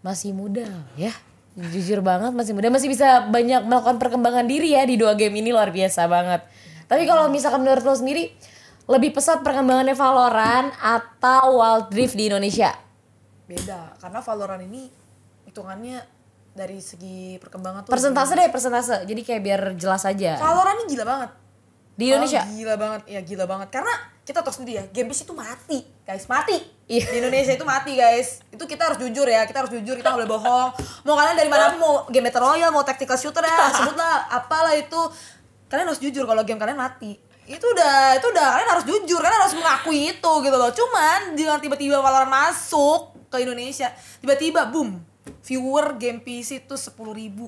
Masih 0.02 0.34
muda 0.34 0.66
ya. 0.98 1.14
Jujur 1.56 2.04
banget 2.04 2.36
masih 2.36 2.52
muda, 2.52 2.68
masih 2.68 2.92
bisa 2.92 3.32
banyak 3.32 3.64
melakukan 3.64 3.96
perkembangan 3.96 4.44
diri 4.44 4.76
ya 4.76 4.84
di 4.84 5.00
dua 5.00 5.16
game 5.16 5.40
ini 5.40 5.56
luar 5.56 5.72
biasa 5.72 6.04
banget. 6.04 6.44
Tapi 6.84 7.08
kalau 7.08 7.32
misalkan 7.32 7.64
menurut 7.64 7.80
lo 7.80 7.96
sendiri, 7.96 8.28
lebih 8.86 9.16
pesat 9.16 9.40
perkembangannya 9.40 9.96
Valorant 9.96 10.68
atau 10.76 11.58
Wild 11.58 11.88
Rift 11.96 12.12
di 12.12 12.28
Indonesia? 12.28 12.76
Beda, 13.48 13.96
karena 13.96 14.20
Valorant 14.20 14.62
ini 14.68 14.92
hitungannya 15.48 16.04
dari 16.52 16.76
segi 16.80 17.40
perkembangan 17.40 17.88
tuh 17.88 17.90
Persentase 17.92 18.32
deh, 18.36 18.48
persentase. 18.52 18.96
Jadi 19.08 19.20
kayak 19.24 19.40
biar 19.40 19.60
jelas 19.80 20.04
aja. 20.04 20.36
Valorant 20.36 20.76
ini 20.84 20.92
gila 20.92 21.04
banget. 21.08 21.30
Di 21.96 22.04
Indonesia? 22.12 22.44
Oh, 22.44 22.52
gila 22.52 22.74
banget, 22.76 23.00
ya 23.08 23.20
gila 23.24 23.44
banget. 23.48 23.68
Karena 23.72 23.94
kita 24.26 24.42
tahu 24.42 24.58
sendiri 24.58 24.82
ya, 24.82 24.84
game 24.90 25.06
PC 25.06 25.22
itu 25.22 25.38
mati, 25.38 25.86
guys, 26.02 26.26
mati. 26.26 26.58
Iya. 26.90 27.06
Di 27.14 27.16
Indonesia 27.22 27.54
itu 27.54 27.62
mati, 27.62 27.94
guys. 27.94 28.42
Itu 28.50 28.66
kita 28.66 28.90
harus 28.90 28.98
jujur 28.98 29.22
ya, 29.22 29.46
kita 29.46 29.62
harus 29.62 29.70
jujur, 29.70 29.94
kita 29.94 30.10
nggak 30.10 30.26
boleh 30.26 30.30
bohong. 30.34 30.68
Mau 31.06 31.14
kalian 31.14 31.38
dari 31.38 31.46
mana 31.46 31.70
pun, 31.70 31.78
mau 31.78 31.94
game 32.10 32.26
battle 32.26 32.42
royale, 32.42 32.74
mau 32.74 32.82
tactical 32.82 33.14
shooter 33.14 33.46
ya, 33.46 33.70
sebutlah 33.78 34.26
apalah 34.34 34.74
itu. 34.74 34.98
Kalian 35.70 35.86
harus 35.86 36.02
jujur 36.02 36.26
kalau 36.26 36.42
game 36.42 36.58
kalian 36.58 36.74
mati. 36.74 37.14
Itu 37.46 37.62
udah, 37.70 38.18
itu 38.18 38.26
udah 38.26 38.46
kalian 38.58 38.70
harus 38.74 38.84
jujur, 38.90 39.22
kalian 39.22 39.40
harus 39.46 39.54
mengakui 39.54 40.10
itu 40.10 40.32
gitu 40.42 40.56
loh. 40.58 40.70
Cuman 40.74 41.38
dengan 41.38 41.62
tiba-tiba 41.62 42.02
Valorant 42.02 42.26
masuk 42.26 43.30
ke 43.30 43.46
Indonesia, 43.46 43.94
tiba-tiba 44.18 44.66
boom, 44.66 44.98
viewer 45.46 45.94
game 45.94 46.18
PC 46.18 46.66
itu 46.66 46.74
10.000 46.74 47.14
ribu 47.14 47.46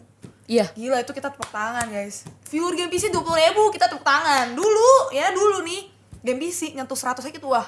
Iya. 0.49 0.65
Gila 0.73 1.05
itu 1.05 1.13
kita 1.13 1.29
tepuk 1.29 1.53
tangan 1.53 1.85
guys 1.93 2.25
Viewer 2.49 2.73
game 2.73 2.89
PC 2.89 3.13
20 3.13 3.21
ribu 3.21 3.69
kita 3.69 3.85
tepuk 3.85 4.01
tangan 4.01 4.57
Dulu 4.57 5.13
ya 5.13 5.29
dulu 5.29 5.61
nih 5.61 5.98
Game 6.21 6.39
PC 6.39 6.73
nyentuh 6.73 6.95
100 6.95 7.21
aja 7.21 7.31
gitu 7.31 7.49
wah. 7.49 7.67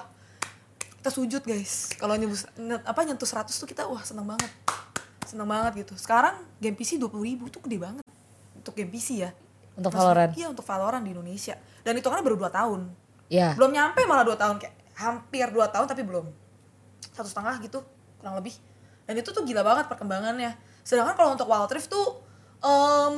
Kita 0.97 1.09
sujud 1.09 1.41
guys. 1.41 1.95
Kalau 1.95 2.15
nyebus 2.15 2.45
nye- 2.55 2.83
apa 2.83 3.01
nyentuh 3.03 3.25
100 3.25 3.49
tuh 3.51 3.65
kita 3.65 3.85
wah 3.85 4.01
seneng 4.01 4.27
banget. 4.27 4.51
Seneng 5.25 5.47
banget 5.47 5.73
gitu. 5.81 5.95
Sekarang 5.97 6.35
game 6.57 6.75
PC 6.75 6.97
20 6.97 7.11
ribu 7.21 7.47
tuh 7.47 7.63
gede 7.63 7.79
banget. 7.79 8.05
Untuk 8.53 8.75
game 8.75 8.89
PC 8.89 9.21
ya. 9.21 9.31
Untuk 9.73 9.91
Maksud- 9.91 10.03
Valorant. 10.03 10.33
Iya 10.35 10.47
untuk 10.49 10.63
Valorant 10.63 11.01
di 11.01 11.11
Indonesia. 11.11 11.55
Dan 11.81 11.97
itu 11.97 12.05
kan 12.05 12.21
baru 12.21 12.37
2 12.37 12.51
tahun. 12.51 12.81
Ya. 13.29 13.55
Belum 13.55 13.71
nyampe 13.71 14.03
malah 14.05 14.23
2 14.23 14.35
tahun. 14.35 14.59
Kayak 14.59 14.75
hampir 14.99 15.47
2 15.49 15.65
tahun 15.67 15.87
tapi 15.87 16.03
belum. 16.03 16.27
Satu 17.11 17.27
setengah 17.27 17.57
gitu 17.61 17.81
kurang 18.19 18.37
lebih. 18.37 18.53
Dan 19.09 19.17
itu 19.17 19.31
tuh 19.31 19.43
gila 19.43 19.63
banget 19.63 19.89
perkembangannya. 19.89 20.53
Sedangkan 20.83 21.15
kalau 21.15 21.33
untuk 21.33 21.47
Wild 21.47 21.71
Rift 21.71 21.89
tuh 21.89 22.21
em, 22.61 23.17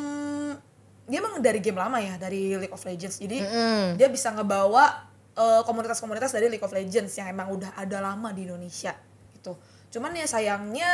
Dia 1.03 1.19
emang 1.19 1.43
dari 1.43 1.59
game 1.59 1.75
lama 1.75 1.99
ya 1.99 2.15
Dari 2.15 2.55
League 2.55 2.71
of 2.71 2.79
Legends. 2.81 3.19
Jadi 3.19 3.43
Mm-mm. 3.43 3.99
dia 3.99 4.07
bisa 4.07 4.31
ngebawa 4.31 5.11
eh, 5.33 5.62
komunitas-komunitas 5.65 6.33
dari 6.33 6.53
League 6.53 6.65
of 6.65 6.73
Legends 6.73 7.17
Yang 7.17 7.29
emang 7.33 7.49
udah 7.53 7.73
ada 7.77 7.99
lama 8.01 8.33
di 8.33 8.45
Indonesia 8.45 8.93
gitu. 9.35 9.57
Cuman 9.93 10.17
ya 10.17 10.25
sayangnya 10.25 10.89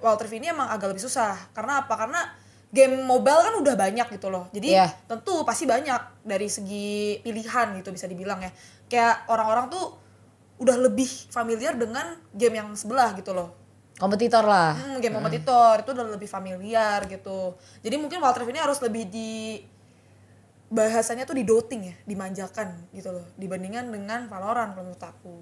Rift 0.00 0.36
ini 0.36 0.52
emang 0.52 0.68
agak 0.68 0.92
lebih 0.92 1.04
susah. 1.04 1.32
Karena 1.56 1.84
apa? 1.84 1.96
Karena 1.96 2.20
game 2.74 3.06
mobile 3.06 3.40
kan 3.40 3.54
udah 3.56 3.74
banyak 3.78 4.06
gitu 4.18 4.28
loh. 4.28 4.50
Jadi 4.50 4.74
Iya. 4.74 4.90
tentu 5.06 5.46
pasti 5.46 5.64
banyak 5.64 6.26
dari 6.26 6.50
segi 6.50 7.22
pilihan 7.22 7.72
gitu 7.78 7.94
bisa 7.94 8.04
dibilang 8.10 8.42
ya. 8.42 8.50
Kayak 8.90 9.30
orang-orang 9.30 9.70
tuh 9.70 9.96
udah 10.60 10.76
lebih 10.76 11.08
familiar 11.32 11.74
dengan 11.78 12.18
game 12.34 12.60
yang 12.60 12.68
sebelah 12.74 13.14
gitu 13.16 13.32
loh. 13.32 13.54
Kompetitor 13.94 14.42
lah. 14.42 14.74
hmm, 14.74 14.98
game 14.98 15.14
kompetitor 15.14 15.86
itu 15.86 15.90
udah 15.94 16.06
lebih 16.18 16.26
familiar 16.26 17.06
gitu. 17.06 17.54
Jadi 17.78 17.94
mungkin 17.94 18.18
Rift 18.18 18.50
ini 18.50 18.58
harus 18.58 18.82
lebih 18.82 19.06
di 19.06 19.62
bahasanya 20.72 21.28
tuh 21.28 21.36
didoting 21.36 21.92
ya 21.92 21.94
dimanjakan 22.08 22.88
gitu 22.90 23.12
loh 23.12 23.26
dibandingkan 23.36 23.88
dengan 23.92 24.26
Valorant 24.26 24.72
kalau 24.72 24.90
menurut 24.90 25.04
aku 25.04 25.34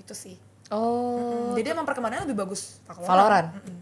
itu 0.00 0.14
sih 0.16 0.36
Oh. 0.70 1.50
Hmm, 1.50 1.58
jadi 1.58 1.74
emang 1.74 1.82
perkembangannya 1.82 2.30
lebih 2.30 2.46
bagus 2.46 2.78
Valorant. 2.86 3.50
Mm-mm. 3.58 3.78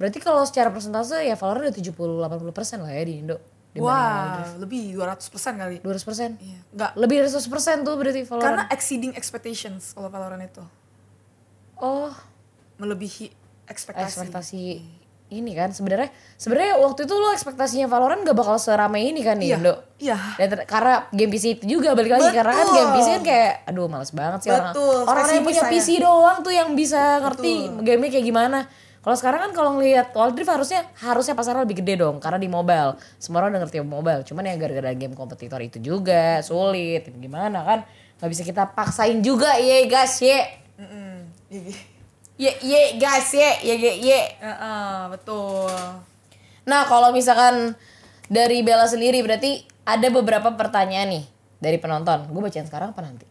Berarti 0.00 0.24
kalau 0.24 0.40
secara 0.48 0.72
persentase 0.72 1.20
ya 1.20 1.36
Valorant 1.36 1.68
udah 1.68 1.76
70-80% 1.76 2.80
lah 2.80 2.92
ya 2.96 3.04
di 3.04 3.14
Indo. 3.20 3.36
Wah 3.76 4.48
lebih 4.56 4.96
200% 4.98 5.20
kali 5.60 5.78
Rift. 5.78 5.84
200%. 5.86 6.40
iya 6.42 6.58
nggak 6.74 6.90
Lebih 6.98 7.22
dari 7.22 7.30
100% 7.30 7.86
tuh 7.86 7.94
berarti 7.94 8.20
Valorant. 8.26 8.42
karena 8.42 8.62
exceeding 8.72 9.12
expectations 9.14 9.94
kalau 9.94 10.10
Valorant 10.10 10.42
itu 10.42 10.64
oh, 11.78 12.10
melebihi 12.82 13.30
ekspektasi. 13.70 14.10
ekspektasi 14.10 14.62
ini 15.30 15.54
kan 15.54 15.70
sebenarnya 15.70 16.10
sebenarnya 16.34 16.74
waktu 16.76 17.06
itu 17.06 17.14
lo 17.14 17.30
ekspektasinya 17.30 17.86
Valorant 17.86 18.20
gak 18.20 18.34
bakal 18.34 18.58
seramai 18.58 19.06
ini 19.06 19.22
kan 19.22 19.38
di 19.38 19.46
Iya. 19.46 19.56
Indo. 19.56 19.74
Iya. 19.96 20.16
Dan 20.36 20.48
karena 20.64 21.06
game 21.08 21.30
PC 21.30 21.44
itu 21.56 21.78
juga 21.78 21.94
balik 21.94 22.12
lagi 22.12 22.28
karena 22.30 22.50
kan 22.52 22.66
Betul. 22.66 22.76
game 22.76 22.90
PC 22.92 23.06
kan 23.10 23.22
kayak 23.24 23.52
aduh 23.64 23.86
males 23.86 24.10
banget 24.10 24.40
sih 24.42 24.50
orang 24.50 24.70
Betul, 24.70 24.96
orang 25.02 25.22
yang 25.22 25.30
spesifik 25.30 25.46
punya 25.46 25.62
saya. 25.62 25.72
PC 25.72 25.88
doang 25.98 26.38
tuh 26.40 26.52
yang 26.52 26.68
bisa 26.74 27.00
ngerti 27.20 27.52
gamenya 27.80 28.10
kayak 28.12 28.26
gimana. 28.26 28.58
Kalau 29.00 29.16
sekarang 29.16 29.40
kan 29.40 29.52
kalau 29.54 29.70
ngelihat 29.74 30.12
Wild 30.12 30.36
Rift 30.36 30.50
harusnya 30.50 30.80
harusnya 30.98 31.32
pasarnya 31.32 31.64
lebih 31.64 31.80
gede 31.80 31.96
dong 31.96 32.20
karena 32.20 32.36
di 32.36 32.46
mobile. 32.46 32.98
Semua 33.16 33.40
orang 33.40 33.54
udah 33.54 33.62
ngerti 33.64 33.80
mobile. 33.80 34.20
Cuman 34.22 34.44
ya 34.44 34.54
gara-gara 34.54 34.92
game 34.92 35.14
kompetitor 35.14 35.56
itu 35.58 35.80
juga 35.80 36.42
sulit 36.42 37.08
gimana 37.08 37.62
kan 37.62 37.78
nggak 38.20 38.28
bisa 38.28 38.42
kita 38.42 38.68
paksain 38.68 39.22
juga 39.22 39.56
ya 39.56 39.86
guys 39.86 40.20
ya. 40.20 40.44
Mm-mm. 40.76 41.16
Iya. 41.48 41.76
Ya 42.40 42.56
ya 42.64 42.96
guys 42.96 43.28
ya 43.36 43.60
ya 43.60 43.74
ya 43.76 43.92
ya. 44.00 44.20
Heeh, 44.40 45.00
betul. 45.12 45.68
Nah 46.64 46.88
kalau 46.88 47.12
misalkan 47.12 47.76
dari 48.32 48.64
Bella 48.64 48.88
sendiri 48.88 49.20
berarti 49.20 49.68
ada 49.84 50.08
beberapa 50.08 50.48
pertanyaan 50.56 51.20
nih 51.20 51.24
dari 51.60 51.76
penonton. 51.76 52.32
Gue 52.32 52.40
bacain 52.40 52.64
sekarang 52.64 52.96
apa 52.96 53.00
nanti? 53.04 53.28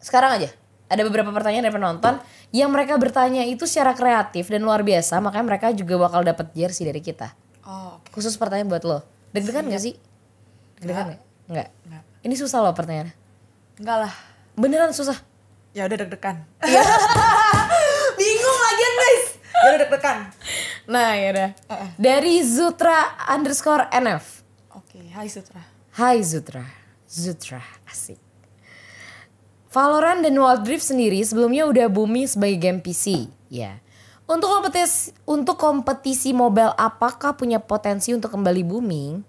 Sekarang 0.00 0.40
aja. 0.40 0.48
Ada 0.88 1.04
beberapa 1.04 1.32
pertanyaan 1.32 1.68
dari 1.68 1.76
penonton 1.76 2.14
yang 2.54 2.72
mereka 2.72 2.96
bertanya 2.96 3.44
itu 3.44 3.68
secara 3.68 3.92
kreatif 3.92 4.48
dan 4.48 4.64
luar 4.64 4.80
biasa. 4.80 5.20
Makanya 5.20 5.44
mereka 5.44 5.66
juga 5.76 6.00
bakal 6.00 6.24
dapat 6.24 6.52
jersey 6.56 6.88
dari 6.88 7.04
kita. 7.04 7.32
Oh, 7.64 8.00
oke. 8.00 8.12
Khusus 8.12 8.36
pertanyaan 8.40 8.68
buat 8.68 8.84
lo. 8.84 9.00
Deg-degan 9.32 9.68
gak 9.68 9.82
sih? 9.82 9.96
Deg-degan 10.80 11.16
gak? 11.16 11.22
Enggak. 11.48 11.68
Enggak. 11.88 12.02
Ini 12.24 12.34
susah 12.36 12.60
loh 12.60 12.76
pertanyaannya. 12.76 13.16
Enggak 13.80 13.96
lah. 14.06 14.12
Beneran 14.54 14.92
susah. 14.92 15.16
Ya 15.72 15.88
udah 15.88 15.96
deg-degan. 16.04 16.44
Bingung 18.44 18.60
lagian, 18.60 18.92
guys. 18.92 19.24
Ya 19.40 19.68
udah 19.72 19.80
deg-degan. 19.80 20.18
Nah 20.84 21.16
ya 21.16 21.28
udah. 21.32 21.50
Dari 21.96 22.44
Zutra 22.44 23.16
underscore 23.24 23.88
NF. 23.88 24.44
Oke, 24.76 25.00
hai 25.16 25.32
Sutra. 25.32 25.64
Hai 25.96 26.20
Zutra, 26.20 26.68
Zutra, 27.08 27.64
asik. 27.88 28.20
Valorant 29.72 30.20
dan 30.20 30.36
Wild 30.36 30.68
Rift 30.68 30.84
sendiri 30.84 31.24
sebelumnya 31.24 31.64
udah 31.64 31.88
booming 31.88 32.28
sebagai 32.28 32.60
game 32.60 32.84
PC, 32.84 33.32
ya. 33.48 33.80
Untuk 34.28 34.52
kompetisi 34.52 35.16
untuk 35.24 35.56
kompetisi 35.56 36.36
mobile 36.36 36.76
apakah 36.76 37.32
punya 37.32 37.64
potensi 37.64 38.12
untuk 38.12 38.28
kembali 38.28 38.60
booming? 38.60 39.24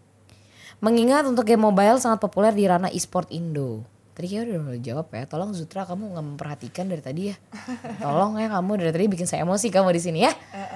Mengingat 0.84 1.24
untuk 1.24 1.48
game 1.48 1.64
mobile 1.64 2.04
sangat 2.04 2.20
populer 2.20 2.52
di 2.52 2.68
ranah 2.68 2.92
e-sport 2.92 3.32
Indo. 3.32 3.88
Tadi 4.16 4.26
kayaknya 4.26 4.56
udah 4.56 4.80
jawab 4.80 5.08
ya. 5.12 5.28
Tolong 5.28 5.52
Zutra 5.52 5.84
kamu 5.84 6.16
nggak 6.16 6.26
memperhatikan 6.26 6.88
dari 6.88 7.04
tadi 7.04 7.22
ya. 7.30 7.36
Tolong 8.00 8.40
ya 8.40 8.48
kamu 8.48 8.80
dari 8.80 8.92
tadi 8.92 9.06
bikin 9.12 9.28
saya 9.28 9.44
emosi 9.44 9.68
kamu 9.68 9.92
di 9.92 10.00
sini 10.00 10.20
ya. 10.24 10.32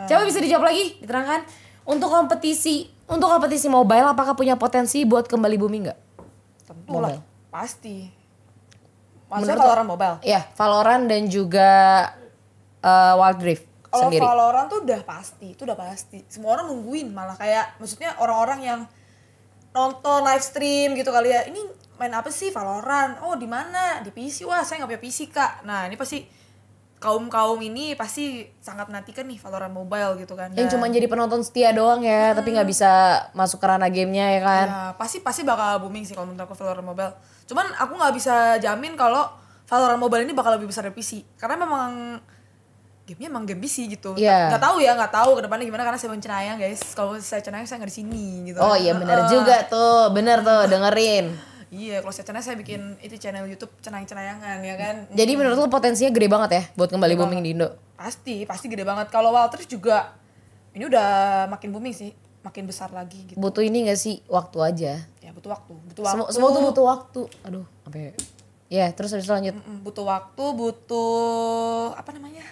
Coba 0.06 0.28
bisa 0.28 0.43
dijawab 0.43 0.67
lagi, 0.67 0.99
diterangkan. 0.99 1.47
Untuk 1.88 2.12
kompetisi 2.12 2.86
untuk 3.08 3.25
kompetisi 3.25 3.65
mobile 3.65 4.06
apakah 4.06 4.36
punya 4.36 4.54
potensi 4.54 5.02
buat 5.02 5.25
kembali 5.25 5.56
booming 5.56 5.84
nggak? 5.88 5.99
Tentu 6.67 6.91
Mobile. 6.91 7.17
lah. 7.17 7.23
Pasti. 7.49 8.06
Maksudnya 9.25 9.56
Menurut- 9.56 9.65
Valorant 9.65 9.88
mobile. 9.88 10.15
Ya, 10.21 10.41
Valorant 10.54 11.04
dan 11.08 11.21
juga 11.25 11.69
eh, 12.80 13.13
Wild 13.15 13.41
Rift 13.41 13.65
Kalau 13.88 14.06
sendiri. 14.06 14.21
Valorant 14.21 14.67
tuh 14.67 14.80
udah 14.84 15.02
pasti, 15.02 15.47
itu 15.56 15.65
udah 15.65 15.73
pasti. 15.73 16.21
Semua 16.28 16.60
orang 16.60 16.69
nungguin 16.69 17.10
malah 17.10 17.34
kayak 17.34 17.80
maksudnya 17.80 18.13
orang-orang 18.19 18.60
yang 18.62 18.80
nonton 19.69 20.21
live 20.21 20.41
stream 20.41 20.93
gitu 20.93 21.10
kali 21.10 21.30
ya. 21.30 21.45
Ini 21.45 21.62
main 21.99 22.15
apa 22.15 22.31
sih 22.31 22.49
Valorant? 22.49 23.19
Oh, 23.21 23.35
di 23.35 23.45
mana? 23.45 23.99
Di 23.99 24.09
PC. 24.09 24.47
Wah, 24.47 24.63
saya 24.63 24.79
nggak 24.79 24.89
punya 24.95 25.03
PC, 25.03 25.19
Kak. 25.27 25.67
Nah, 25.67 25.85
ini 25.85 25.99
pasti 25.99 26.23
kaum-kaum 26.99 27.55
ini 27.63 27.95
pasti 27.95 28.43
sangat 28.59 28.91
menantikan 28.91 29.23
nih 29.23 29.39
Valorant 29.39 29.71
Mobile 29.71 30.19
gitu 30.19 30.35
kan. 30.35 30.51
Yang 30.51 30.75
cuma 30.75 30.88
jadi 30.88 31.07
penonton 31.07 31.39
setia 31.43 31.71
doang 31.71 32.03
ya, 32.03 32.35
tapi 32.35 32.51
nggak 32.51 32.67
bisa 32.67 32.91
masuk 33.31 33.59
ke 33.59 33.67
ranah 33.67 33.88
gamenya 33.88 34.27
ya 34.35 34.41
kan? 34.43 34.67
Ya, 34.67 34.81
pasti 34.99 35.23
pasti 35.23 35.47
bakal 35.47 35.79
booming 35.79 36.03
sih 36.03 36.12
kalau 36.12 36.27
menurut 36.27 36.43
aku 36.43 36.55
Valorant 36.59 36.83
Mobile. 36.83 37.13
Cuman 37.47 37.71
aku 37.75 37.93
nggak 37.95 38.13
bisa 38.15 38.35
jamin 38.59 38.99
kalau 38.99 39.31
Valorant 39.63 39.99
Mobile 39.99 40.27
ini 40.27 40.35
bakal 40.35 40.59
lebih 40.59 40.67
besar 40.67 40.88
dari 40.88 40.95
PC. 40.95 41.23
Karena 41.39 41.55
memang 41.63 42.19
gamenya 43.09 43.27
emang 43.33 43.45
game 43.49 43.57
PC 43.57 43.89
gitu 43.89 44.13
Iya. 44.13 44.53
nggak 44.53 44.62
tahu 44.62 44.77
ya 44.85 44.93
nggak 44.93 45.09
tahu 45.09 45.33
ke 45.33 45.41
depannya 45.41 45.65
gimana 45.65 45.81
karena 45.81 45.97
saya 45.97 46.13
Cenayang 46.13 46.62
guys 46.62 46.77
kalau 46.93 47.17
saya 47.17 47.41
Cenayang 47.41 47.65
saya 47.65 47.81
nggak 47.81 47.89
di 47.89 47.97
sini 48.05 48.25
gitu 48.45 48.62
Oh 48.62 48.77
iya 48.77 48.93
benar 48.93 49.25
Heeh. 49.25 49.31
juga 49.33 49.65
tuh, 49.65 50.13
benar 50.13 50.45
tuh 50.45 50.69
dengerin. 50.69 51.33
Iya 51.69 52.01
kalau 52.01 52.10
saya 52.10 52.25
Cenayang 52.25 52.45
saya 52.45 52.58
bikin 52.58 52.82
itu 52.99 53.15
channel 53.15 53.45
YouTube 53.45 53.69
Cenayang 53.79 54.05
Cenayangan 54.05 54.58
ya 54.60 54.75
kan 54.75 54.95
Jadi 55.12 55.32
menurut 55.34 55.55
lo 55.55 55.67
potensinya 55.67 56.10
gede 56.10 56.27
banget 56.27 56.49
ya 56.51 56.63
buat 56.73 56.89
kembali 56.89 57.13
booming 57.15 57.41
di 57.41 57.51
Indo. 57.53 57.69
pasti 57.93 58.43
pasti 58.43 58.65
gede 58.67 58.82
banget 58.82 59.08
kalau 59.08 59.29
Walters 59.29 59.65
juga 59.65 60.13
ini 60.71 60.86
udah 60.86 61.45
makin 61.47 61.69
booming 61.69 61.91
sih 61.91 62.10
makin 62.39 62.63
besar 62.63 62.89
lagi 62.89 63.27
gitu 63.27 63.36
Butuh 63.36 63.60
ini 63.60 63.86
gak 63.86 63.99
sih 63.99 64.23
waktu 64.25 64.58
aja. 64.60 64.93
ya 65.19 65.29
butuh 65.29 65.51
waktu 65.51 65.73
butuh 65.75 66.03
waktu 66.03 66.15
Semua, 66.15 66.27
semua 66.32 66.49
tuh 66.49 66.62
butuh 66.63 66.86
waktu. 66.88 67.21
Aduh, 67.43 67.65
sampai 67.84 68.15
Ya, 68.69 68.86
terus 68.93 69.10
habis 69.10 69.25
itu 69.25 69.34
lanjut. 69.34 69.58
Butuh 69.82 70.05
waktu 70.05 70.43
butuh 70.53 71.17
apa 71.91 72.13
namanya 72.13 72.45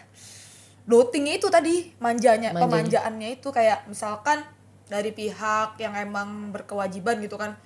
dotingnya 0.83 1.35
itu 1.35 1.47
tadi 1.47 1.91
manjanya 1.99 2.55
Manjanya. 2.55 2.63
pemanjaannya 2.63 3.29
itu 3.37 3.47
kayak 3.51 3.85
misalkan 3.85 4.39
dari 4.87 5.11
pihak 5.11 5.75
yang 5.77 5.93
emang 5.93 6.49
berkewajiban 6.49 7.19
gitu 7.19 7.35
kan 7.35 7.59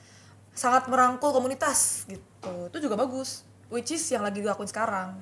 sangat 0.51 0.87
merangkul 0.91 1.31
komunitas 1.31 2.05
gitu. 2.07 2.71
Itu 2.71 2.77
juga 2.83 2.99
bagus 2.99 3.47
which 3.71 3.95
is 3.95 4.03
yang 4.11 4.21
lagi 4.21 4.43
dilakuin 4.43 4.67
sekarang. 4.67 5.15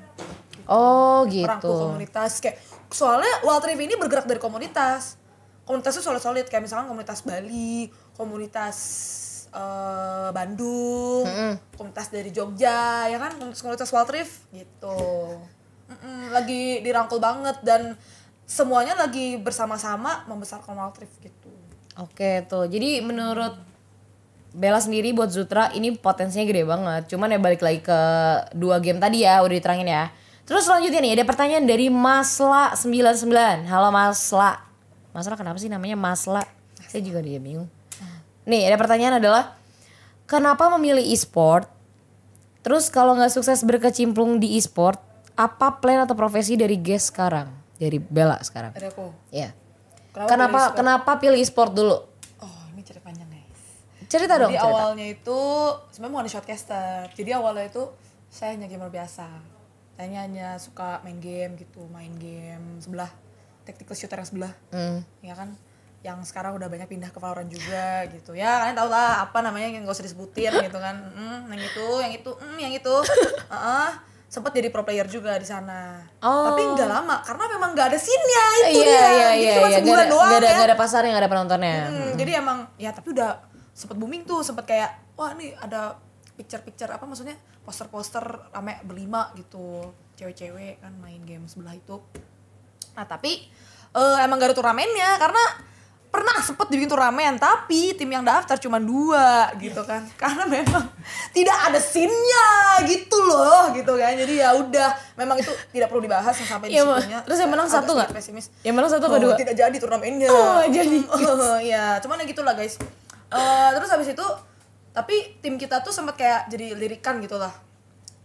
Oh 0.65 1.23
merangkul 1.23 1.69
gitu. 1.69 1.85
komunitas 1.85 2.41
kayak 2.41 2.57
soalnya 2.89 3.29
Wild 3.45 3.63
Riff 3.63 3.79
ini 3.79 3.95
bergerak 3.95 4.25
dari 4.25 4.41
komunitas. 4.41 5.15
Komunitasnya 5.63 6.01
solid 6.01 6.19
solid 6.19 6.45
kayak 6.49 6.65
misalkan 6.65 6.89
komunitas 6.89 7.21
Bali 7.21 7.93
komunitas 8.17 8.77
eh, 9.53 10.29
Bandung 10.33 11.29
komunitas 11.77 12.09
dari 12.09 12.33
Jogja 12.33 13.05
ya 13.05 13.17
kan? 13.21 13.37
Komunitas 13.37 13.61
komunitas 13.61 13.89
Wild 13.93 14.11
Riff 14.11 14.49
gitu. 14.49 14.97
Mm-mm, 15.89 16.33
lagi 16.33 16.81
dirangkul 16.85 17.21
banget 17.21 17.61
dan 17.65 17.97
semuanya 18.49 18.97
lagi 18.97 19.37
bersama-sama 19.37 20.25
membesarkan 20.25 20.73
Wild 20.73 20.97
Riff 20.97 21.13
gitu. 21.21 21.53
Oke 22.01 22.45
tuh. 22.49 22.65
Jadi 22.65 23.05
menurut 23.05 23.68
Bella 24.49 24.81
sendiri 24.81 25.13
buat 25.13 25.29
Zutra 25.29 25.69
ini 25.77 25.93
potensinya 25.93 26.41
gede 26.49 26.65
banget. 26.65 27.05
Cuman 27.05 27.29
ya 27.29 27.37
balik 27.37 27.61
lagi 27.61 27.85
ke 27.85 27.99
dua 28.57 28.81
game 28.81 28.97
tadi 28.97 29.21
ya 29.21 29.45
udah 29.45 29.53
diterangin 29.53 29.85
ya. 29.85 30.09
Terus 30.49 30.65
selanjutnya 30.65 31.05
nih 31.05 31.13
ada 31.21 31.25
pertanyaan 31.29 31.69
dari 31.69 31.93
Masla99. 31.93 33.29
Halo 33.69 33.93
Masla. 33.93 34.65
Masla 35.13 35.37
kenapa 35.37 35.61
sih 35.61 35.69
namanya 35.69 35.93
Masla? 35.93 36.41
Saya 36.89 37.05
juga 37.05 37.21
dia 37.21 37.37
bingung. 37.37 37.69
Nih 38.49 38.65
ada 38.65 38.81
pertanyaan 38.81 39.21
adalah 39.21 39.53
kenapa 40.25 40.65
memilih 40.73 41.05
e-sport? 41.13 41.69
Terus 42.65 42.89
kalau 42.89 43.13
nggak 43.13 43.29
sukses 43.29 43.61
berkecimpung 43.61 44.41
di 44.41 44.57
e-sport, 44.57 44.97
apa 45.37 45.77
plan 45.77 46.09
atau 46.09 46.17
profesi 46.17 46.57
dari 46.57 46.81
guest 46.81 47.13
sekarang? 47.13 47.53
Dari 47.77 48.01
Bella 48.01 48.41
sekarang. 48.41 48.73
dari 48.73 48.89
aku 48.89 49.13
Ya. 49.29 49.53
Kenapa 50.09 50.73
kenapa 50.73 51.21
pilih 51.21 51.37
e-sport 51.37 51.77
dulu? 51.77 52.01
oh 52.41 52.61
ini 52.73 52.81
cerita 52.81 53.05
panjang 53.05 53.29
Cerita 54.09 54.35
dong, 54.35 54.49
Jadi 54.49 54.57
cerita. 54.57 54.73
awalnya 54.73 55.05
itu 55.05 55.39
sebenarnya 55.93 56.15
mau 56.15 56.25
di 56.25 56.31
shortcaster. 56.33 57.13
Jadi 57.13 57.29
awalnya 57.29 57.69
itu 57.69 57.83
saya 58.25 58.57
hanya 58.57 58.65
gamer 58.65 58.89
biasa. 58.89 59.29
Saya 59.93 60.25
hanya 60.25 60.57
suka 60.57 60.97
main 61.03 61.21
game 61.21 61.53
gitu, 61.55 61.85
main 61.87 62.09
game 62.15 62.79
sebelah 62.79 63.11
tactical 63.61 63.93
shooter 63.93 64.17
yang 64.17 64.25
sebelah. 64.25 64.53
Hmm. 64.69 65.05
Ya 65.21 65.37
kan? 65.37 65.53
Yang 66.01 66.31
sekarang 66.31 66.57
udah 66.57 66.65
banyak 66.65 66.87
pindah 66.87 67.11
ke 67.11 67.19
Valorant 67.19 67.47
juga 67.47 68.07
gitu. 68.09 68.33
Ya 68.33 68.57
kalian 68.59 68.73
tau 68.73 68.89
lah 68.89 69.21
apa 69.21 69.45
namanya 69.45 69.69
yang 69.69 69.85
gak 69.85 69.93
usah 69.93 70.07
disebutin 70.07 70.57
gitu 70.57 70.79
kan. 70.79 70.95
Hmm, 71.13 71.45
yang 71.45 71.61
itu, 71.61 71.87
yang 71.99 72.11
itu, 72.11 72.31
hmm, 72.33 72.57
yang 72.57 72.73
itu. 72.73 72.95
Heeh. 73.53 73.89
Sempat 74.25 74.53
jadi 74.53 74.69
pro 74.69 74.85
player 74.85 75.05
juga 75.05 75.33
di 75.35 75.45
sana. 75.45 76.05
Oh. 76.21 76.53
Tapi 76.53 76.61
nggak 76.63 76.85
lama 76.85 77.17
karena 77.21 77.45
memang 77.49 77.73
nggak 77.73 77.87
ada 77.89 77.97
scene-nya 77.97 78.43
itu 78.61 78.77
Iya 78.77 78.85
dia. 78.85 78.93
iya 78.93 79.09
Jadi 79.09 79.41
iya 79.41 79.53
cuma 79.57 79.67
iya. 79.67 79.77
sebulan 79.81 79.97
Gak 79.99 80.09
doang 80.13 80.29
ada, 80.29 80.45
ya. 80.45 80.53
gak 80.53 80.69
ada 80.69 80.77
pasarnya, 80.77 81.09
gak 81.11 81.23
ada 81.25 81.31
penontonnya. 81.33 81.77
Hmm, 81.89 82.09
jadi 82.13 82.31
emang 82.37 82.57
ya 82.77 82.89
tapi 82.93 83.09
udah 83.09 83.29
sempet 83.79 83.95
booming 83.95 84.27
tuh 84.27 84.43
sempet 84.43 84.67
kayak 84.67 84.91
wah 85.15 85.31
nih 85.31 85.55
ada 85.55 85.95
picture-picture 86.35 86.91
apa 86.91 87.07
maksudnya 87.07 87.39
poster-poster 87.63 88.23
rame 88.51 88.75
berlima 88.83 89.31
gitu. 89.33 89.87
Cewek-cewek 90.15 90.83
kan 90.83 90.91
main 90.99 91.23
game 91.23 91.47
sebelah 91.47 91.71
itu. 91.71 91.95
Nah 92.91 93.07
tapi 93.07 93.39
eh, 93.89 94.17
emang 94.19 94.35
gak 94.35 94.51
ada 94.51 94.57
turnamennya 94.57 95.15
karena 95.15 95.43
pernah 96.09 96.41
sempet 96.41 96.73
dibikin 96.73 96.89
turnamen 96.89 97.37
tapi 97.37 97.93
tim 97.93 98.09
yang 98.09 98.25
daftar 98.25 98.57
cuma 98.57 98.81
dua 98.81 99.47
gitu 99.55 99.79
kan. 99.85 100.03
Karena 100.19 100.43
memang 100.49 100.83
tidak 101.31 101.57
ada 101.69 101.79
scene-nya 101.79 102.47
gitu 102.83 103.15
loh 103.15 103.71
gitu 103.71 103.95
kan. 103.95 104.11
Jadi 104.11 104.41
ya 104.41 104.57
udah 104.57 104.89
memang 105.15 105.39
itu 105.39 105.51
tidak 105.71 105.87
perlu 105.87 106.03
dibahas 106.03 106.35
sampai 106.35 106.67
di 106.67 106.75
Iya, 106.75 106.83
situnya. 106.83 107.19
Terus 107.23 107.37
yang 107.39 107.51
menang 107.53 107.69
satu 107.69 107.91
nggak? 107.95 108.09
pesimis. 108.11 108.49
Yang 108.65 108.75
menang 108.75 108.91
satu 108.91 109.05
Oh, 109.07 109.19
dua? 109.21 109.35
tidak 109.37 109.55
jadi 109.55 109.77
turnamennya. 109.77 110.27
Oh, 110.27 110.63
jadi. 110.67 110.97
Iya, 111.69 112.01
cuman 112.03 112.19
ya 112.19 112.25
gitu 112.25 112.41
lah 112.43 112.57
guys. 112.57 112.75
Eh, 113.29 113.69
terus 113.77 113.89
habis 113.93 114.09
itu 114.09 114.25
tapi 114.89 115.37
tim 115.39 115.55
kita 115.55 115.85
tuh 115.85 115.93
sempat 115.93 116.17
kayak 116.17 116.49
jadi 116.49 116.73
lirikan 116.73 117.21
gitu 117.21 117.37
lah 117.37 117.53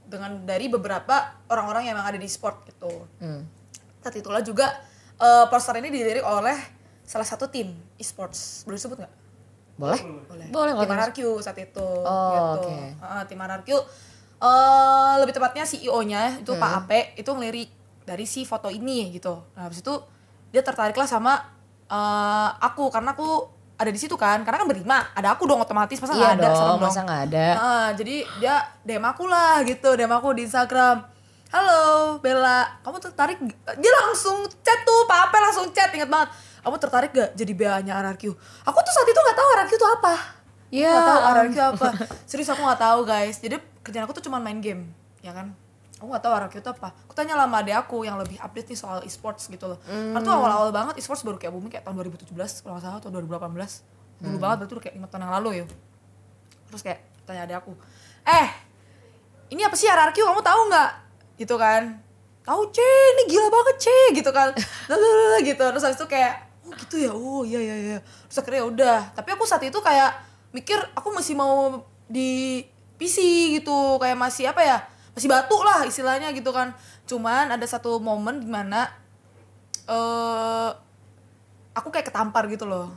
dengan 0.08 0.48
dari 0.48 0.72
beberapa 0.72 1.44
orang-orang 1.52 1.88
yang 1.88 2.00
emang 2.00 2.08
ada 2.08 2.18
di 2.20 2.28
sport 2.28 2.64
gitu. 2.68 3.04
Hmm. 3.20 3.44
Saat 4.00 4.16
itulah 4.16 4.40
juga 4.40 4.72
eh, 5.20 5.44
poster 5.52 5.76
ini 5.80 5.92
dilirik 5.92 6.24
oleh 6.24 6.56
salah 7.04 7.28
satu 7.28 7.52
tim 7.52 7.76
e-sports. 8.00 8.64
Boleh 8.64 8.76
disebut 8.80 8.98
nggak? 9.04 9.14
Boleh? 9.76 10.00
Boleh. 10.30 10.46
Boleh 10.48 10.72
Tim 10.72 10.94
RRQ 10.96 11.18
saat 11.42 11.58
itu. 11.60 11.82
Oh, 11.84 12.32
gitu. 12.32 12.68
oke. 12.70 12.76
Heeh, 12.96 13.22
tim 13.28 13.40
RRQ 13.40 13.68
eh 14.44 15.14
lebih 15.24 15.32
tepatnya 15.32 15.64
CEO-nya 15.64 16.42
itu 16.42 16.52
Pak 16.58 16.68
Hmm. 16.68 16.78
Ape 16.84 17.00
itu 17.16 17.30
ngelirik 17.32 17.70
dari 18.04 18.24
si 18.28 18.44
foto 18.44 18.68
ini 18.68 19.08
gitu. 19.14 19.40
Nah, 19.56 19.68
habis 19.68 19.80
itu 19.80 19.94
dia 20.52 20.60
tertariklah 20.64 21.08
sama 21.08 21.38
eh, 21.84 22.50
aku 22.60 22.88
karena 22.88 23.12
aku 23.12 23.53
ada 23.74 23.90
di 23.90 23.98
situ 23.98 24.14
kan. 24.14 24.42
Karena 24.46 24.62
kan 24.62 24.68
berlima, 24.70 24.98
ada 25.14 25.34
aku 25.34 25.46
dong 25.46 25.60
otomatis 25.62 25.98
masa 25.98 26.14
Iya 26.14 26.34
nggak 26.34 26.38
ada 26.38 26.48
dong, 26.54 26.78
masa 26.80 27.00
nggak 27.02 27.22
ada? 27.30 27.46
Heeh, 27.54 27.86
jadi 27.98 28.16
dia 28.40 28.54
DM 28.86 29.04
aku 29.04 29.24
lah 29.26 29.62
gitu, 29.66 29.94
DM 29.94 30.12
aku 30.14 30.34
di 30.34 30.46
Instagram. 30.46 31.04
Halo 31.54 32.18
Bella, 32.18 32.66
kamu 32.82 32.98
tertarik? 32.98 33.38
Dia 33.78 33.92
langsung 34.02 34.42
chat 34.66 34.82
tuh, 34.82 35.06
Pak 35.06 35.30
Ape 35.30 35.38
langsung 35.38 35.70
chat, 35.70 35.86
inget 35.94 36.10
bannya 36.10 36.26
Kamu 36.66 36.76
tertarik 36.80 37.14
gak 37.14 37.30
jadi 37.36 37.52
BA-nya 37.54 37.94
RRQ? 38.00 38.24
Aku 38.66 38.78
tuh 38.80 38.92
saat 38.96 39.06
itu 39.06 39.20
gak 39.20 39.36
tahu 39.38 39.48
RRQ 39.62 39.72
itu 39.76 39.88
apa. 40.00 40.14
Ya 40.72 40.90
Gak 40.96 41.06
tahu 41.06 41.20
RRQ 41.30 41.56
apa. 41.76 41.88
Serius 42.26 42.50
aku 42.50 42.64
gak 42.64 42.80
tahu 42.80 43.06
guys. 43.06 43.36
Jadi 43.38 43.60
kerjaan 43.84 44.08
aku 44.08 44.16
tuh 44.16 44.24
cuma 44.24 44.40
main 44.40 44.58
game, 44.58 44.90
ya 45.20 45.30
kan? 45.30 45.52
Aku 46.02 46.10
gak 46.10 46.22
tahu 46.26 46.32
RRQ 46.34 46.54
itu 46.58 46.70
apa. 46.74 46.88
Aku 47.06 47.14
tanya 47.14 47.38
lah 47.38 47.46
sama 47.46 47.62
adek 47.62 47.76
aku 47.86 48.02
yang 48.02 48.18
lebih 48.18 48.36
update 48.42 48.68
nih 48.74 48.78
soal 48.78 48.98
e-sports 49.06 49.46
gitu 49.46 49.70
loh. 49.70 49.78
Karena 49.86 50.20
tuh 50.20 50.34
awal-awal 50.34 50.74
banget 50.74 50.98
e-sports 50.98 51.22
baru 51.22 51.38
kayak 51.38 51.54
booming 51.54 51.70
kayak 51.70 51.86
tahun 51.86 52.02
2017 52.02 52.34
kalau 52.66 52.76
gak 52.76 52.82
salah 52.82 52.98
atau 52.98 53.10
2018. 53.14 54.20
Dulu 54.24 54.36
banget 54.38 54.56
berarti 54.64 54.72
udah 54.74 54.84
kayak 54.84 54.96
5 54.98 55.10
tahun 55.10 55.22
yang 55.22 55.34
lalu 55.40 55.50
ya. 55.62 55.64
Terus 56.70 56.82
kayak 56.82 57.00
tanya 57.24 57.48
adek 57.48 57.56
aku 57.64 57.72
eh 58.24 58.48
ini 59.52 59.60
apa 59.64 59.76
sih 59.76 59.88
RRQ 59.88 60.16
kamu 60.16 60.42
tahu 60.42 60.60
nggak? 60.72 60.90
Gitu 61.38 61.54
kan. 61.60 61.82
Tahu 62.44 62.60
c 62.72 62.78
ini 62.80 63.22
gila 63.32 63.48
banget 63.52 63.76
c 63.80 63.86
gitu 64.16 64.30
kan. 64.32 64.50
Lalalala, 64.90 65.38
gitu. 65.44 65.64
Terus 65.64 65.84
habis 65.84 65.98
itu 66.00 66.08
kayak 66.08 66.32
oh 66.64 66.72
gitu 66.74 66.96
ya? 67.00 67.12
Oh 67.12 67.42
iya 67.44 67.60
iya 67.60 67.76
iya. 67.76 67.98
Terus 68.28 68.38
akhirnya 68.40 68.60
ya 68.64 68.66
udah. 68.66 68.98
Tapi 69.14 69.28
aku 69.36 69.44
saat 69.44 69.62
itu 69.62 69.76
kayak 69.80 70.12
mikir 70.52 70.76
aku 70.96 71.08
masih 71.12 71.36
mau 71.36 71.84
di 72.08 72.64
PC 72.96 73.18
gitu. 73.60 74.00
Kayak 74.00 74.18
masih 74.18 74.50
apa 74.50 74.60
ya 74.64 74.78
masih 75.14 75.30
batu 75.30 75.56
lah 75.62 75.86
istilahnya 75.86 76.34
gitu 76.34 76.50
kan. 76.50 76.74
Cuman 77.06 77.54
ada 77.54 77.64
satu 77.64 78.02
momen 78.02 78.42
di 78.42 78.50
mana 78.50 78.90
eh 79.86 80.70
aku 81.74 81.88
kayak 81.90 82.10
ketampar 82.10 82.46
gitu 82.50 82.66
loh 82.66 82.90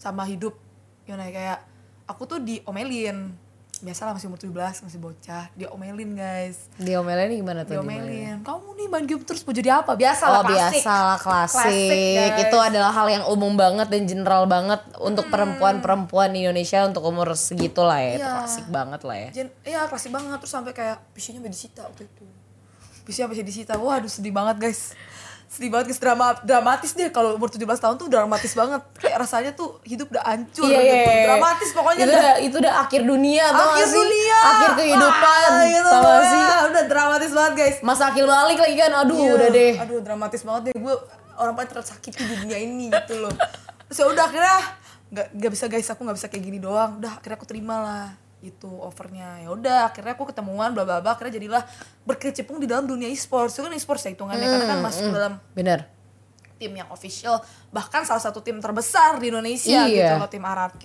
sama 0.00 0.24
hidup. 0.24 0.56
Gimana 1.04 1.28
ya 1.28 1.32
kayak 1.32 1.58
aku 2.08 2.22
tuh 2.24 2.38
diomelin 2.40 3.36
biasalah 3.76 4.12
masih 4.12 4.26
umur 4.26 4.38
17 4.38 4.54
masih 4.82 4.98
bocah 4.98 5.44
diomelin 5.52 6.12
guys 6.12 6.68
Diomelin 6.76 7.32
gimana 7.32 7.62
tuh? 7.62 7.74
diomelin 7.74 8.38
kamu 8.40 8.68
nih 8.72 8.86
main 8.86 9.04
game 9.04 9.20
terus 9.20 9.42
mau 9.42 9.50
jadi 9.50 9.70
apa 9.76 9.94
biasa 9.94 10.24
lah 10.24 10.40
Oh 10.40 10.44
klasik 10.44 10.78
biasa 10.78 10.94
lah 11.00 11.18
klasik. 11.18 12.14
guys. 12.14 12.42
Itu 12.42 12.56
adalah 12.56 12.90
hal 12.90 13.06
yang 13.08 13.24
umum 13.26 13.54
banget 13.54 13.88
dan 13.88 14.02
general 14.04 14.44
banget 14.44 14.78
untuk 14.98 15.26
perempuan-perempuan 15.26 16.28
di 16.28 16.42
Indonesia 16.42 16.82
untuk 16.82 17.02
umur 17.02 17.32
segitu 17.32 17.80
lah 17.80 17.98
ya. 17.98 18.12
Itu 18.12 18.20
Iya. 18.20 18.32
klasik 18.36 18.66
banget 18.68 19.00
lah 19.02 19.16
ya. 19.16 19.28
Iya 19.64 19.80
klasik 19.86 20.10
banget 20.10 20.36
terus 20.36 20.52
sampai 20.52 20.72
kayak 20.72 20.96
PC-nya 21.10 21.40
disita 21.42 21.82
waktu 21.82 22.04
itu 22.04 22.24
PC-nya 23.02 23.26
sampai 23.26 23.44
disita 23.44 23.72
waduh 23.76 24.08
sedih 24.08 24.30
banget 24.30 24.56
guys 24.60 24.92
sedih 25.54 25.70
banget 25.70 25.94
guys. 25.94 26.00
Drama 26.02 26.26
dramatis 26.42 26.90
deh. 26.98 27.06
Kalau 27.14 27.38
umur 27.38 27.46
17 27.46 27.62
tahun 27.62 27.94
tuh 27.94 28.10
dramatis 28.10 28.52
banget. 28.58 28.82
Kayak 28.98 29.16
rasanya 29.22 29.50
tuh 29.54 29.78
hidup 29.86 30.10
udah 30.10 30.24
hancur 30.26 30.66
gitu 30.66 30.74
iya, 30.74 30.82
iya. 30.82 31.24
dramatis 31.30 31.70
pokoknya 31.70 32.02
itu 32.02 32.10
dah. 32.10 32.18
udah 32.18 32.34
itu 32.42 32.56
udah 32.58 32.74
akhir 32.82 33.00
dunia 33.06 33.44
akhir 33.54 33.86
sih? 33.86 33.96
dunia. 34.02 34.38
Akhir 34.42 34.70
kehidupan 34.82 35.48
Wah, 35.54 35.64
gitu, 35.70 35.90
tau 35.94 36.02
gak 36.02 36.22
sih? 36.26 36.42
Wah, 36.42 36.60
udah 36.66 36.84
dramatis 36.90 37.30
banget 37.30 37.52
guys. 37.54 37.76
Masa 37.86 38.02
akil 38.10 38.26
balik 38.26 38.58
lagi 38.58 38.74
kan? 38.74 38.90
Aduh 39.06 39.14
Iya. 39.14 39.32
udah 39.38 39.48
deh. 39.54 39.72
Aduh 39.78 39.98
dramatis 40.02 40.40
banget 40.42 40.62
deh. 40.68 40.74
Gue 40.74 40.94
orang 41.38 41.54
paling 41.54 41.70
tersakiti 41.70 42.18
di 42.18 42.34
dunia 42.42 42.58
ini 42.58 42.90
gitu 42.90 43.14
loh. 43.22 43.34
Terus 43.86 43.98
ya 44.02 44.06
udah 44.10 44.24
akhirnya 44.26 44.58
nggak 45.14 45.26
nggak 45.38 45.50
bisa 45.54 45.64
guys. 45.70 45.86
Aku 45.94 46.02
nggak 46.02 46.16
bisa 46.18 46.26
kayak 46.26 46.42
gini 46.42 46.58
doang. 46.58 46.98
Udah 46.98 47.22
akhirnya 47.22 47.38
aku 47.38 47.46
terima 47.46 47.78
lah 47.78 48.23
itu 48.44 48.68
offernya 48.68 49.40
ya 49.40 49.48
udah 49.48 49.88
akhirnya 49.88 50.12
aku 50.12 50.28
ketemuan 50.28 50.76
bla 50.76 50.84
bla 50.84 51.00
bla 51.00 51.16
akhirnya 51.16 51.40
jadilah 51.40 51.62
berkecimpung 52.04 52.60
di 52.60 52.68
dalam 52.68 52.84
dunia 52.84 53.08
e-sports. 53.08 53.56
Itu 53.56 53.64
kan 53.64 53.72
e-sports 53.72 54.04
ya 54.04 54.12
hitungannya 54.12 54.44
karena 54.44 54.66
kan 54.68 54.80
masuk 54.84 55.08
dalam 55.08 55.32
Bener. 55.56 55.88
tim 56.54 56.70
yang 56.70 56.86
official. 56.92 57.40
Bahkan 57.72 58.04
salah 58.04 58.22
satu 58.22 58.44
tim 58.44 58.60
terbesar 58.60 59.16
di 59.18 59.32
Indonesia 59.32 59.88
Iya. 59.88 59.90
gitu 59.90 60.14
loh 60.20 60.30
tim 60.30 60.44
RRQ 60.44 60.84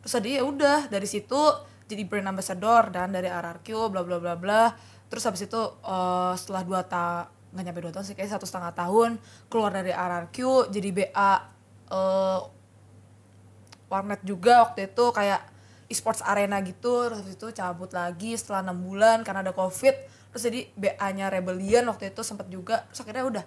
terus 0.00 0.12
tadi 0.16 0.36
ya 0.36 0.42
udah 0.44 0.88
dari 0.88 1.04
situ 1.04 1.40
jadi 1.84 2.08
brand 2.08 2.30
ambassador 2.30 2.88
dan 2.88 3.12
dari 3.12 3.28
RRQ 3.28 3.68
bla 3.90 4.04
bla 4.04 4.16
bla 4.20 4.34
bla. 4.36 4.64
Terus 5.10 5.24
habis 5.26 5.42
itu 5.44 5.60
eh, 5.82 6.32
setelah 6.36 6.62
dua 6.62 6.80
ta 6.86 7.26
nggak 7.50 7.64
nyampe 7.66 7.80
dua 7.82 7.90
tahun 7.90 8.06
sih 8.06 8.14
kayak 8.14 8.30
satu 8.38 8.46
setengah 8.46 8.70
tahun 8.78 9.18
keluar 9.50 9.74
dari 9.74 9.90
RRQ 9.90 10.70
jadi 10.70 10.88
BA 10.94 11.30
eh, 11.90 12.40
warnet 13.90 14.22
juga 14.22 14.62
waktu 14.62 14.86
itu 14.86 15.04
kayak 15.10 15.42
esports 15.90 16.22
arena 16.22 16.62
gitu 16.62 17.10
terus 17.10 17.26
itu 17.26 17.50
cabut 17.50 17.90
lagi 17.90 18.38
setelah 18.38 18.62
enam 18.70 18.78
bulan 18.78 19.26
karena 19.26 19.42
ada 19.42 19.50
covid. 19.50 19.92
Terus 20.30 20.42
jadi 20.46 20.60
BA 20.78 21.08
nya 21.18 21.26
Rebellion 21.26 21.90
waktu 21.90 22.14
itu 22.14 22.22
sempat 22.22 22.46
juga 22.46 22.86
terus 22.88 23.02
akhirnya 23.02 23.26
udah 23.26 23.44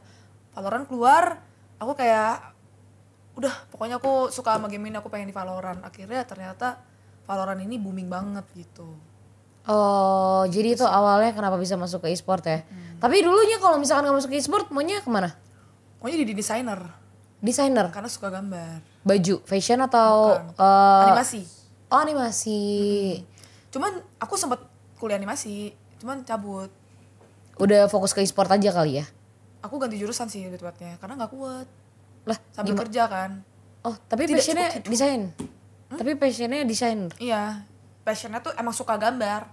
Valorant 0.53 0.85
keluar. 0.85 1.39
Aku 1.79 1.95
kayak 1.95 2.53
udah 3.33 3.53
pokoknya 3.73 3.97
aku 3.97 4.29
suka 4.29 4.59
sama 4.59 4.69
game 4.69 4.91
ini 4.91 4.99
aku 4.99 5.07
pengen 5.07 5.31
di 5.31 5.35
Valorant. 5.35 5.79
Akhirnya 5.81 6.27
ternyata 6.27 6.83
Valorant 7.23 7.63
ini 7.63 7.79
booming 7.79 8.11
banget 8.11 8.43
gitu. 8.53 8.91
Oh, 9.63 10.43
jadi 10.51 10.75
itu 10.75 10.83
awalnya 10.83 11.31
kenapa 11.31 11.55
bisa 11.55 11.79
masuk 11.79 12.03
ke 12.03 12.11
e-sport 12.11 12.43
ya? 12.43 12.67
Hmm. 12.67 12.99
Tapi 12.99 13.23
dulunya 13.23 13.63
kalau 13.63 13.79
misalkan 13.79 14.11
nggak 14.11 14.19
masuk 14.19 14.35
ke 14.35 14.43
e-sport, 14.43 14.67
maunya 14.75 14.99
ke 14.99 15.07
mana? 15.07 15.39
pokoknya 16.03 16.27
jadi 16.27 16.33
desainer. 16.35 16.79
Desainer, 17.39 17.87
karena 17.95 18.11
suka 18.11 18.27
gambar. 18.27 18.83
Baju, 19.07 19.39
fashion 19.47 19.79
atau 19.79 20.35
Bukan. 20.35 20.59
eh, 20.59 21.03
animasi 21.07 21.62
Oh 21.93 21.99
animasi. 21.99 23.21
cuman 23.69 23.89
aku 24.17 24.33
sempat 24.33 24.65
kuliah 24.97 25.15
animasi 25.15 25.73
cuman 25.97 26.21
cabut 26.21 26.69
Udah 27.55 27.85
fokus 27.85 28.11
ke 28.11 28.19
e-sport 28.19 28.49
aja 28.49 28.69
kali 28.69 28.97
ya? 28.97 29.05
aku 29.61 29.77
ganti 29.77 29.95
jurusan 29.95 30.25
sih 30.25 30.43
lebih 30.43 30.57
tepatnya 30.59 30.97
karena 30.97 31.13
nggak 31.15 31.31
kuat 31.31 31.67
Lah, 32.23 32.37
sambil 32.49 32.73
gimana? 32.73 32.81
kerja 32.83 33.03
kan 33.05 33.31
Oh, 33.81 33.95
tapi 34.01 34.23
Tidak 34.23 34.37
passionnya 34.37 34.67
cukup 34.69 34.79
gitu. 34.79 34.91
desain. 34.91 35.21
Tapi 35.91 36.11
passionnya 36.15 36.63
desain. 36.63 36.99
iya 37.17 37.67
passionnya 38.01 38.39
tuh 38.39 38.51
emang 38.53 38.71
suka 38.71 38.95
gambar 38.95 39.45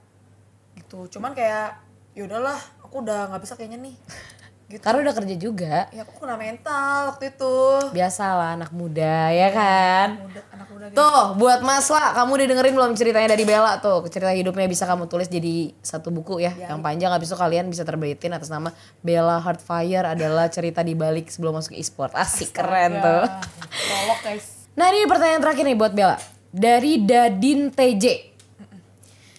gitu 0.77 1.07
cuman 1.11 1.33
kayak 1.33 1.77
ya 2.13 2.25
udahlah 2.25 2.57
aku 2.81 3.01
udah 3.01 3.29
nggak 3.29 3.43
bisa 3.43 3.55
kayaknya 3.55 3.79
nih 3.81 3.95
gitu 4.71 4.79
Karena 4.79 5.03
udah 5.03 5.15
kerja 5.15 5.35
juga. 5.35 5.77
ya 5.91 6.07
aku 6.07 6.15
kena 6.17 6.39
mental 6.39 7.11
waktu 7.11 7.25
itu 7.29 7.57
Biasalah 7.91 8.55
anak 8.55 8.71
muda 8.71 9.29
ya 9.29 9.51
kan? 9.51 10.09
muda 10.23 10.41
anak 10.49 10.69
muda 10.71 10.87
gitu 10.87 10.97
Tuh, 10.97 11.23
buat 11.35 11.61
Mas 11.61 11.91
lah, 11.91 12.15
kamu 12.15 12.31
udah 12.33 12.47
dengerin 12.49 12.73
belum 12.73 12.93
ceritanya 12.95 13.29
dari 13.29 13.43
Bella 13.43 13.77
tuh? 13.79 14.07
Cerita 14.07 14.31
hidupnya 14.31 14.65
bisa 14.65 14.87
kamu 14.87 15.05
tulis 15.05 15.27
jadi 15.27 15.75
satu 15.77 16.09
buku 16.09 16.39
ya, 16.39 16.55
yang 16.57 16.79
panjang 16.79 17.11
habis 17.11 17.27
itu 17.27 17.37
kalian 17.37 17.67
bisa 17.67 17.83
terbitin 17.83 18.31
atas 18.31 18.47
nama 18.47 18.71
Bella 19.01 19.37
Heartfire 19.39 20.07
adalah 20.09 20.47
cerita 20.47 20.81
di 20.81 20.95
balik 20.95 21.27
sebelum 21.29 21.59
masuk 21.59 21.75
e-sport. 21.75 22.15
Asik 22.15 22.55
keren 22.55 22.97
tuh. 22.97 23.27
Ya, 23.27 23.43
prolog 23.67 24.21
guys 24.23 24.47
Nah, 24.71 24.87
ini 24.89 25.03
pertanyaan 25.05 25.43
terakhir 25.43 25.67
nih 25.67 25.75
buat 25.75 25.91
Bella. 25.91 26.15
Dari 26.49 27.03
Dadin 27.03 27.69
TJ. 27.69 28.05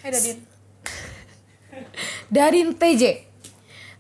Hai 0.02 0.10
Dadin 0.12 0.38
Dadin 2.28 2.67
TJ. 2.74 3.31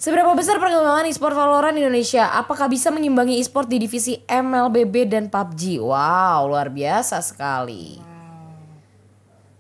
Seberapa 0.01 0.33
besar 0.33 0.57
perkembangan 0.57 1.05
e-sport 1.05 1.37
Valorant 1.37 1.77
Indonesia? 1.77 2.33
Apakah 2.33 2.65
bisa 2.65 2.89
mengimbangi 2.89 3.37
e-sport 3.37 3.69
di 3.69 3.77
divisi 3.77 4.17
MLBB 4.25 5.05
dan 5.05 5.29
PUBG? 5.29 5.77
Wow, 5.77 6.49
luar 6.49 6.73
biasa 6.73 7.21
sekali. 7.21 8.01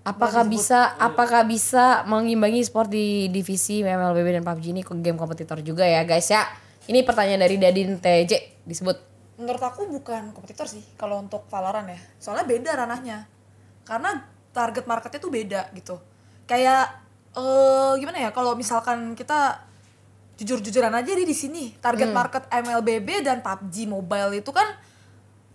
Apakah 0.01 0.41
bisa 0.49 0.97
apakah 0.97 1.45
bisa 1.45 2.01
mengimbangi 2.09 2.57
e-sport 2.57 2.89
di 2.89 3.29
divisi 3.29 3.85
MLBB 3.85 4.41
dan 4.41 4.41
PUBG 4.41 4.65
ini 4.73 4.81
ke 4.81 4.97
game 4.97 5.13
kompetitor 5.13 5.61
juga 5.61 5.85
ya, 5.85 6.01
guys 6.09 6.25
ya? 6.33 6.41
Ini 6.89 7.05
pertanyaan 7.05 7.45
dari 7.45 7.61
Dadin 7.61 8.01
TJ 8.01 8.65
disebut. 8.65 9.13
menurut 9.41 9.61
aku 9.61 9.89
bukan 9.89 10.37
kompetitor 10.37 10.69
sih 10.69 10.85
kalau 11.01 11.17
untuk 11.17 11.49
Valorant 11.49 11.89
ya 11.89 11.97
soalnya 12.21 12.45
beda 12.45 12.77
ranahnya 12.77 13.25
karena 13.89 14.21
target 14.53 14.85
marketnya 14.85 15.17
tuh 15.17 15.33
beda 15.33 15.73
gitu 15.73 15.97
kayak 16.45 16.93
eh 17.33 17.93
gimana 17.97 18.21
ya 18.21 18.29
kalau 18.29 18.53
misalkan 18.53 19.17
kita 19.17 19.70
jujur-jujuran 20.41 20.89
aja 20.89 21.13
di 21.13 21.35
sini. 21.37 21.77
Target 21.77 22.09
market 22.09 22.43
MLBB 22.49 23.21
dan 23.21 23.45
PUBG 23.45 23.85
Mobile 23.85 24.41
itu 24.41 24.49
kan 24.49 24.65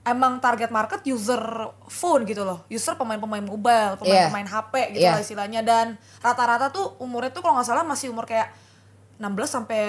emang 0.07 0.39
target 0.39 0.71
market 0.71 1.03
user 1.03 1.43
phone 1.91 2.23
gitu 2.23 2.47
loh. 2.47 2.63
User 2.71 2.95
pemain-pemain 2.95 3.43
mobile 3.43 3.99
pemain-pemain 3.99 4.47
HP 4.47 4.95
gitu 4.95 5.03
Iya. 5.03 5.19
lah 5.19 5.21
istilahnya. 5.21 5.61
Dan 5.67 5.99
rata-rata 6.23 6.71
tuh 6.71 6.95
umurnya 7.03 7.35
tuh 7.35 7.43
kalau 7.43 7.59
nggak 7.59 7.67
salah 7.67 7.83
masih 7.83 8.15
umur 8.15 8.23
kayak 8.23 8.55
16 9.19 9.27
sampai 9.51 9.83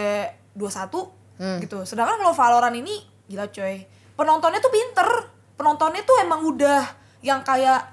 21 0.57 1.13
gitu. 1.61 1.85
Sedangkan 1.85 2.17
kalau 2.17 2.33
Valorant 2.33 2.73
ini 2.73 2.97
gila 3.29 3.45
coy 3.53 3.85
penontonnya 4.17 4.57
tuh 4.57 4.73
pinter. 4.73 5.09
Penontonnya 5.53 6.01
tuh 6.01 6.17
emang 6.17 6.41
udah 6.41 6.81
yang 7.21 7.45
kayak 7.45 7.85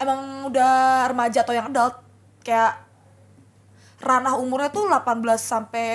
emang 0.00 0.48
udah 0.48 1.04
remaja 1.12 1.44
atau 1.44 1.52
yang 1.52 1.68
adult. 1.68 2.00
Kayak 2.40 2.88
ranah 4.00 4.40
umurnya 4.40 4.72
tuh 4.72 4.88
18 4.88 5.20
sampai 5.36 5.88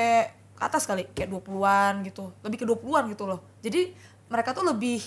ke 0.56 0.62
atas 0.62 0.86
kali 0.88 1.10
kayak 1.12 1.30
20-an 1.34 2.06
gitu. 2.06 2.32
Lebih 2.46 2.58
ke 2.64 2.66
20-an 2.66 3.04
gitu 3.12 3.26
loh. 3.26 3.42
Jadi 3.60 3.92
mereka 4.30 4.54
tuh 4.54 4.66
lebih 4.66 5.02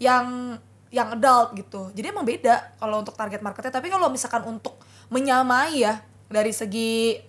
yang 0.00 0.56
yang 0.88 1.12
adult 1.12 1.52
gitu. 1.54 1.92
Jadi 1.92 2.06
emang 2.08 2.24
beda 2.24 2.80
kalau 2.80 3.04
untuk 3.04 3.14
target 3.14 3.44
marketnya. 3.44 3.72
Tapi 3.72 3.92
kalau 3.92 4.08
misalkan 4.08 4.42
untuk 4.48 4.80
menyamai 5.12 5.84
ya 5.84 6.00
dari 6.32 6.50
segi 6.50 7.20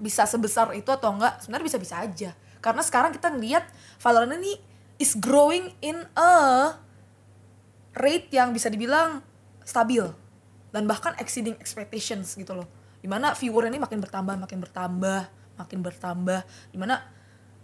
bisa 0.00 0.24
sebesar 0.24 0.72
itu 0.72 0.88
atau 0.88 1.12
enggak 1.12 1.44
sebenarnya 1.44 1.66
bisa-bisa 1.68 2.00
aja. 2.00 2.32
Karena 2.64 2.80
sekarang 2.80 3.12
kita 3.12 3.28
ngelihat 3.32 3.64
Valorant 4.00 4.32
ini 4.40 4.56
is 4.96 5.12
growing 5.16 5.72
in 5.84 6.00
a 6.16 6.32
rate 7.96 8.32
yang 8.32 8.56
bisa 8.56 8.72
dibilang 8.72 9.20
stabil 9.64 10.04
dan 10.72 10.88
bahkan 10.88 11.12
exceeding 11.20 11.56
expectations 11.60 12.32
gitu 12.36 12.56
loh 12.56 12.79
di 13.00 13.08
mana 13.08 13.32
viewer 13.32 13.72
ini 13.72 13.80
makin 13.80 13.98
bertambah 13.98 14.36
makin 14.36 14.58
bertambah 14.60 15.20
makin 15.56 15.78
bertambah 15.80 16.40
di 16.72 16.78
mana 16.80 17.00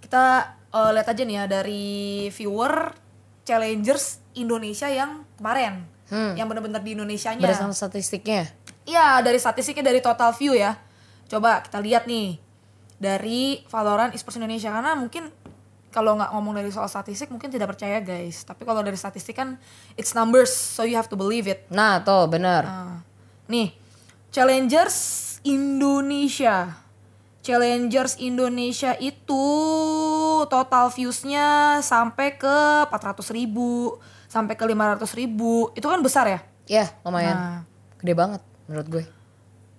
kita 0.00 0.56
eh, 0.72 0.90
lihat 0.96 1.08
aja 1.12 1.22
nih 1.24 1.36
ya 1.36 1.44
dari 1.44 1.86
viewer 2.32 2.92
challengers 3.46 4.20
Indonesia 4.36 4.88
yang 4.90 5.24
kemarin 5.38 5.96
yang 6.10 6.46
bener-bener 6.46 6.78
di 6.86 6.94
Indonesianya 6.94 7.42
Berdasarkan 7.42 7.74
statistiknya. 7.74 8.46
Iya, 8.86 9.18
dari 9.26 9.42
statistiknya 9.42 9.90
dari 9.90 9.98
total 9.98 10.30
view 10.38 10.54
ya. 10.54 10.78
Coba 11.26 11.58
kita 11.66 11.82
lihat 11.82 12.06
nih 12.06 12.38
dari 13.02 13.66
Valorant 13.66 14.14
Esports 14.14 14.38
Indonesia 14.38 14.70
karena 14.70 14.94
mungkin 14.94 15.26
kalau 15.90 16.14
nggak 16.14 16.30
ngomong 16.30 16.54
dari 16.62 16.70
soal 16.70 16.86
statistik 16.86 17.32
mungkin 17.34 17.50
tidak 17.50 17.74
percaya 17.74 17.98
guys. 17.98 18.46
Tapi 18.46 18.62
kalau 18.62 18.86
dari 18.86 18.94
statistik 18.94 19.34
kan 19.34 19.58
it's 19.98 20.14
numbers, 20.14 20.54
so 20.54 20.86
you 20.86 20.94
have 20.94 21.10
to 21.10 21.18
believe 21.18 21.50
it. 21.50 21.66
Nah, 21.74 22.06
tuh 22.06 22.30
bener. 22.30 22.62
Nah, 22.62 23.02
nih, 23.50 23.74
Challengers 24.30 25.25
Indonesia. 25.46 26.82
Challengers 27.46 28.18
Indonesia 28.18 28.98
itu 28.98 29.44
total 30.50 30.90
viewsnya 30.90 31.78
sampai 31.78 32.34
ke 32.34 32.56
400 32.90 33.22
ribu, 33.30 34.02
sampai 34.26 34.58
ke 34.58 34.66
500 34.66 35.06
ribu. 35.14 35.70
Itu 35.78 35.86
kan 35.86 36.02
besar 36.02 36.26
ya? 36.26 36.40
Ya, 36.66 36.90
lumayan. 37.06 37.36
Nah. 37.38 37.60
Gede 38.02 38.14
banget 38.18 38.42
menurut 38.66 38.88
gue. 38.90 39.04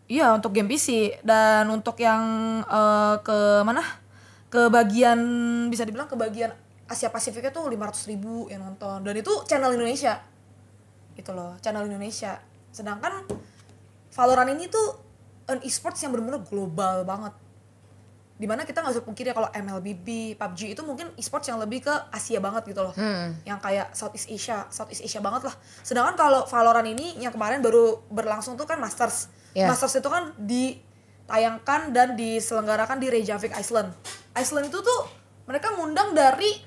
Iya 0.08 0.32
untuk 0.32 0.56
game 0.56 0.72
PC 0.72 1.20
dan 1.28 1.68
untuk 1.68 2.00
yang 2.00 2.24
eh, 2.64 3.16
ke 3.20 3.68
mana 3.68 3.84
ke 4.48 4.72
bagian 4.72 5.20
bisa 5.68 5.84
dibilang 5.84 6.08
ke 6.08 6.16
bagian 6.16 6.56
Asia 6.88 7.12
Pasifiknya 7.12 7.52
tuh 7.52 7.68
500 7.68 8.08
ribu 8.08 8.48
yang 8.48 8.64
nonton 8.64 9.04
dan 9.04 9.16
itu 9.20 9.44
channel 9.44 9.76
Indonesia 9.76 10.24
gitu 11.20 11.36
loh 11.36 11.60
channel 11.60 11.84
Indonesia 11.84 12.40
sedangkan 12.72 13.28
Valorant 14.16 14.50
ini 14.50 14.72
tuh 14.72 15.07
an 15.48 15.60
esports 15.64 16.04
yang 16.04 16.12
benar-benar 16.12 16.44
global 16.48 17.08
banget 17.08 17.34
di 18.38 18.46
mana 18.46 18.70
kita 18.70 18.86
nggak 18.86 18.94
usah 18.94 19.06
pungkiri 19.06 19.34
ya 19.34 19.36
kalau 19.36 19.50
MLBB, 19.50 20.38
PUBG 20.38 20.78
itu 20.78 20.86
mungkin 20.86 21.10
esports 21.18 21.50
yang 21.50 21.58
lebih 21.58 21.82
ke 21.82 21.94
Asia 22.14 22.38
banget 22.38 22.70
gitu 22.70 22.86
loh, 22.86 22.94
yang 23.50 23.58
kayak 23.58 23.98
Southeast 23.98 24.30
Asia, 24.30 24.70
Southeast 24.70 25.02
Asia 25.02 25.18
banget 25.26 25.50
lah. 25.50 25.56
Sedangkan 25.82 26.14
kalau 26.14 26.46
Valorant 26.46 26.86
ini 26.86 27.18
yang 27.18 27.34
kemarin 27.34 27.66
baru 27.66 28.06
berlangsung 28.14 28.54
tuh 28.54 28.70
kan 28.70 28.78
Masters, 28.78 29.34
Ya. 29.58 29.66
Masters 29.66 29.98
itu 29.98 30.06
kan 30.06 30.38
ditayangkan 30.38 31.90
dan 31.90 32.14
diselenggarakan 32.14 33.02
di 33.02 33.10
Reykjavik, 33.10 33.58
Iceland. 33.58 33.90
Iceland 34.38 34.70
itu 34.70 34.86
tuh 34.86 35.10
mereka 35.50 35.74
ngundang 35.74 36.14
dari 36.14 36.62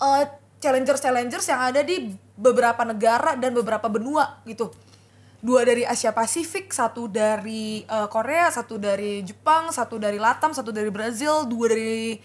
eh, 0.00 0.24
challengers-challengers 0.56 1.44
yang 1.44 1.60
ada 1.60 1.84
di 1.84 2.08
beberapa 2.40 2.88
negara 2.88 3.36
dan 3.36 3.52
beberapa 3.52 3.84
benua 3.92 4.40
gitu. 4.48 4.72
Dua 5.40 5.62
dari 5.62 5.84
Asia 5.84 6.10
Pasifik, 6.16 6.72
satu 6.72 7.06
dari 7.06 7.84
eh, 7.84 8.08
Korea, 8.08 8.48
satu 8.48 8.80
dari 8.80 9.20
Jepang, 9.22 9.70
satu 9.70 10.00
dari 10.00 10.16
Latam, 10.16 10.56
satu 10.56 10.72
dari 10.72 10.88
Brazil, 10.88 11.44
dua 11.44 11.72
dari 11.72 12.16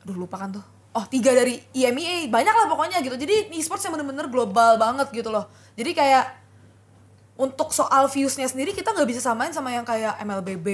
aduh 0.00 0.16
lupa 0.16 0.40
kan 0.40 0.56
tuh. 0.56 0.64
Oh, 0.90 1.06
tiga 1.06 1.30
dari 1.30 1.60
IMEA. 1.76 2.26
Banyak 2.26 2.54
lah 2.56 2.66
pokoknya 2.66 2.98
gitu. 2.98 3.14
Jadi 3.14 3.54
e-sports 3.54 3.86
yang 3.86 3.94
bener-bener 3.94 4.26
global 4.26 4.74
banget 4.74 5.06
gitu 5.14 5.30
loh. 5.30 5.46
Jadi 5.78 5.94
kayak 5.94 6.40
untuk 7.40 7.72
soal 7.72 8.04
viewsnya 8.12 8.44
sendiri 8.44 8.76
kita 8.76 8.92
nggak 8.92 9.08
bisa 9.08 9.24
samain 9.24 9.48
sama 9.48 9.72
yang 9.72 9.80
kayak 9.80 10.20
MLBB 10.20 10.66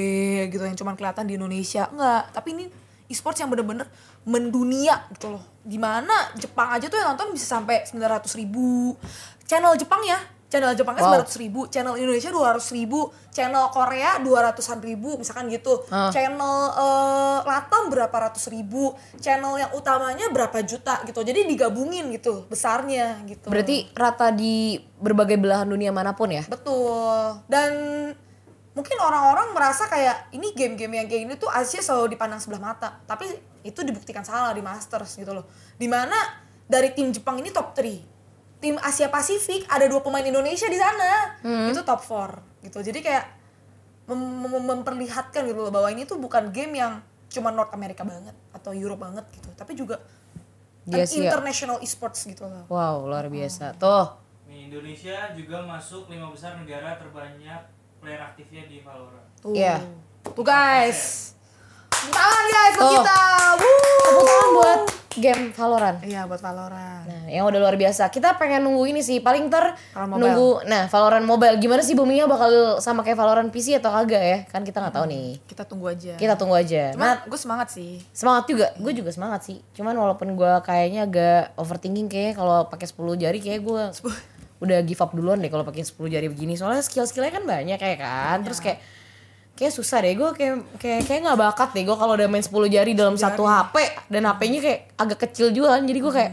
gitu 0.50 0.66
yang 0.66 0.74
cuman 0.74 0.98
kelihatan 0.98 1.22
di 1.30 1.38
Indonesia 1.38 1.86
nggak 1.86 2.34
tapi 2.34 2.58
ini 2.58 2.66
e-sports 3.06 3.38
yang 3.38 3.54
bener-bener 3.54 3.86
mendunia 4.26 5.06
gitu 5.14 5.30
loh 5.30 5.46
di 5.62 5.78
mana 5.78 6.34
Jepang 6.34 6.74
aja 6.74 6.90
tuh 6.90 6.98
yang 6.98 7.14
nonton 7.14 7.30
bisa 7.30 7.46
sampai 7.46 7.86
900 7.86 8.26
ribu 8.42 8.98
channel 9.46 9.78
Jepang 9.78 10.02
ya 10.02 10.18
channel 10.46 10.72
Jepangnya 10.72 11.02
Wow. 11.02 11.26
900 11.26 11.42
ribu 11.42 11.60
channel 11.66 11.94
Indonesia 11.94 12.30
200 12.30 12.62
ribu 12.72 13.00
channel 13.28 13.66
Korea 13.68 14.18
200an 14.18 14.78
ribu 14.78 15.14
misalkan 15.16 15.46
gitu 15.46 15.82
Ah. 15.88 16.08
channel 16.08 16.56
eh, 16.72 17.38
Latam 17.42 17.88
berapa 17.88 18.12
ratus 18.12 18.46
ribu 18.46 18.90
channel 19.16 19.56
yang 19.56 19.70
utamanya 19.72 20.30
berapa 20.30 20.62
juta 20.62 21.02
gitu 21.02 21.20
jadi 21.20 21.44
digabungin 21.44 22.08
gitu 22.10 22.46
besarnya 22.46 23.20
gitu 23.24 23.46
Berarti 23.46 23.90
rata 23.92 24.30
di 24.30 24.78
berbagai 24.96 25.36
belahan 25.36 25.66
dunia 25.66 25.90
mana 25.90 26.12
pun 26.12 26.30
ya? 26.30 26.46
Betul. 26.46 27.42
Dan 27.46 27.70
mungkin 28.72 28.96
orang-orang 28.98 29.52
merasa 29.52 29.84
kayak 29.86 30.30
ini 30.30 30.52
game-game 30.52 30.94
yang 30.94 31.06
kayak 31.06 31.22
gini 31.24 31.34
tuh 31.36 31.48
Asia 31.48 31.80
selalu 31.80 32.12
dipandang 32.12 32.38
sebelah 32.38 32.62
mata. 32.62 32.96
Tapi 33.02 33.28
itu 33.60 33.80
dibuktikan 33.80 34.20
salah 34.20 34.52
di 34.52 34.60
Masters 34.60 35.16
gitu 35.16 35.32
loh. 35.32 35.44
Di 35.74 35.84
mana 35.84 36.16
dari 36.64 36.92
tim 36.92 37.08
Jepang 37.08 37.36
ini 37.36 37.48
top 37.48 37.72
3. 37.72 38.15
Tim 38.56 38.76
Asia 38.78 39.06
Pasifik 39.06 39.64
ada 39.66 39.84
dua 39.84 40.00
pemain 40.00 40.22
Indonesia 40.22 40.64
di 40.64 40.76
sana. 40.76 41.36
Itu 41.68 41.82
top 41.82 42.00
4 42.00 42.64
gitu. 42.64 42.80
Jadi 42.80 42.98
kayak 43.00 43.24
mem- 44.06 44.16
mem- 44.42 44.66
memperlihatkan 44.74 45.44
gitu 45.44 45.60
loh 45.60 45.70
bahwa 45.70 45.88
ini 45.88 46.02
tuh 46.02 46.16
bukan 46.16 46.48
game 46.50 46.74
yang 46.74 46.98
cuma 47.26 47.50
North 47.50 47.70
America 47.70 48.00
banget 48.00 48.32
atau 48.50 48.72
Europe 48.72 49.02
banget 49.02 49.24
gitu. 49.30 49.48
Tapi 49.52 49.72
juga 49.72 50.00
an 50.86 50.96
Yes, 50.96 51.12
iya. 51.12 51.28
international 51.28 51.78
esports 51.80 52.22
gitu 52.22 52.46
loh. 52.46 52.64
Wow, 52.66 53.04
luar 53.04 53.26
biasa. 53.26 53.74
Tuh. 53.74 54.06
Nih, 54.46 54.70
Indonesia 54.70 55.34
juga 55.34 55.58
masuk 55.60 56.06
lima 56.06 56.30
besar 56.30 56.54
negara 56.54 56.94
terbanyak 56.94 57.60
player 57.98 58.22
aktifnya 58.22 58.64
di 58.64 58.80
Valorant. 58.80 59.26
Tuh. 59.36 59.52
Iya. 59.52 59.82
Tuh 60.24 60.46
guys. 60.46 61.34
Tepuk 61.90 62.14
Tangan 62.14 62.44
guys 62.46 62.72
buat 62.72 62.82
Tuh. 62.82 62.94
kita. 62.94 63.18
Woo. 63.52 63.74
Tepuk 64.00 64.24
tangan 64.24 64.50
buat 64.54 64.80
game 65.18 65.50
Valorant. 65.52 65.98
Iya 66.04 66.28
buat 66.28 66.38
Valorant. 66.38 67.04
Nah, 67.08 67.24
yang 67.26 67.44
udah 67.48 67.58
luar 67.58 67.76
biasa. 67.76 68.08
Kita 68.12 68.36
pengen 68.36 68.64
nunggu 68.64 68.84
ini 68.92 69.00
sih. 69.02 69.18
Paling 69.18 69.48
ter 69.48 69.74
nunggu. 69.96 70.64
Nah, 70.68 70.86
Valorant 70.86 71.24
Mobile. 71.24 71.56
Gimana 71.58 71.80
sih 71.82 71.96
boomingnya 71.96 72.28
bakal 72.28 72.78
sama 72.78 73.02
kayak 73.02 73.18
Valorant 73.18 73.50
PC 73.50 73.80
atau 73.80 73.90
kagak 73.90 74.22
ya? 74.22 74.38
Kan 74.46 74.62
kita 74.62 74.84
nggak 74.84 74.94
tahu 74.94 75.06
nih. 75.08 75.28
Kita 75.48 75.62
tunggu 75.64 75.86
aja. 75.90 76.14
Kita 76.14 76.34
tunggu 76.38 76.54
aja. 76.54 76.92
Cuma 76.92 77.02
Nah, 77.02 77.14
gue 77.24 77.38
semangat 77.40 77.68
sih. 77.72 78.02
semangat 78.12 78.44
juga. 78.50 78.66
Gue 78.76 78.92
juga 78.92 79.10
semangat 79.10 79.40
sih. 79.46 79.58
Cuman 79.72 79.96
walaupun 79.96 80.36
gue 80.36 80.52
kayaknya 80.62 81.08
agak 81.08 81.56
overthinking 81.56 82.06
kayaknya 82.06 82.34
kalau 82.36 82.68
pakai 82.68 82.86
10 82.86 83.16
jari 83.16 83.38
kayak 83.40 83.60
gue 83.64 83.82
udah 84.56 84.78
give 84.88 85.00
up 85.04 85.12
duluan 85.12 85.36
deh 85.36 85.52
kalau 85.52 85.68
pakai 85.68 85.84
10 85.84 85.96
jari 86.08 86.28
begini. 86.32 86.56
Soalnya 86.56 86.80
skill-skillnya 86.80 87.32
kan 87.32 87.44
banyak 87.44 87.76
kayak 87.76 87.98
kan. 88.00 88.40
Terus 88.44 88.60
kayak 88.60 88.78
kayak 89.56 89.72
susah 89.72 90.04
deh. 90.04 90.12
Gue 90.12 90.30
kayak 90.36 90.78
kayak 90.78 91.02
kayak 91.08 91.20
nggak 91.24 91.38
bakat 91.40 91.68
deh 91.72 91.82
gue 91.88 91.96
kalau 91.96 92.12
udah 92.14 92.28
main 92.28 92.44
10 92.44 92.52
jari 92.68 92.92
dalam 92.92 93.16
satu 93.16 93.48
HP 93.48 93.74
dan 94.12 94.28
HP-nya 94.28 94.60
kayak 94.60 94.80
agak 95.00 95.18
kecil 95.26 95.50
juga 95.50 95.80
kan. 95.80 95.82
Jadi 95.88 95.98
gue 95.98 96.12
kayak 96.12 96.32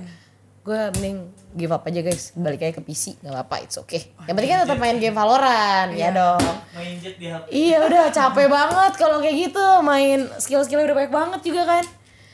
gue 0.63 0.79
mending 0.99 1.17
give 1.55 1.71
up 1.71 1.87
aja 1.87 1.99
guys. 2.03 2.35
Balik 2.35 2.67
aja 2.67 2.73
ke 2.77 2.83
PC 2.83 3.23
nggak 3.23 3.33
apa-apa 3.33 3.55
it's 3.63 3.79
okay. 3.79 4.11
Yang 4.27 4.35
penting 4.35 4.51
kan 4.51 4.59
tetap 4.67 4.77
main 4.77 4.97
game 4.99 5.15
Valorant 5.15 5.91
ya 5.95 6.11
dong. 6.11 6.43
Main 6.75 6.99
jet 6.99 7.15
di 7.15 7.31
HP. 7.31 7.45
Iya 7.47 7.77
udah 7.87 8.03
capek 8.11 8.47
banget 8.51 8.91
kalau 8.99 9.17
kayak 9.23 9.35
gitu. 9.49 9.65
Main 9.79 10.27
skill-skillnya 10.37 10.91
udah 10.91 10.97
banyak 10.99 11.13
banget 11.15 11.41
juga 11.47 11.63
kan. 11.63 11.83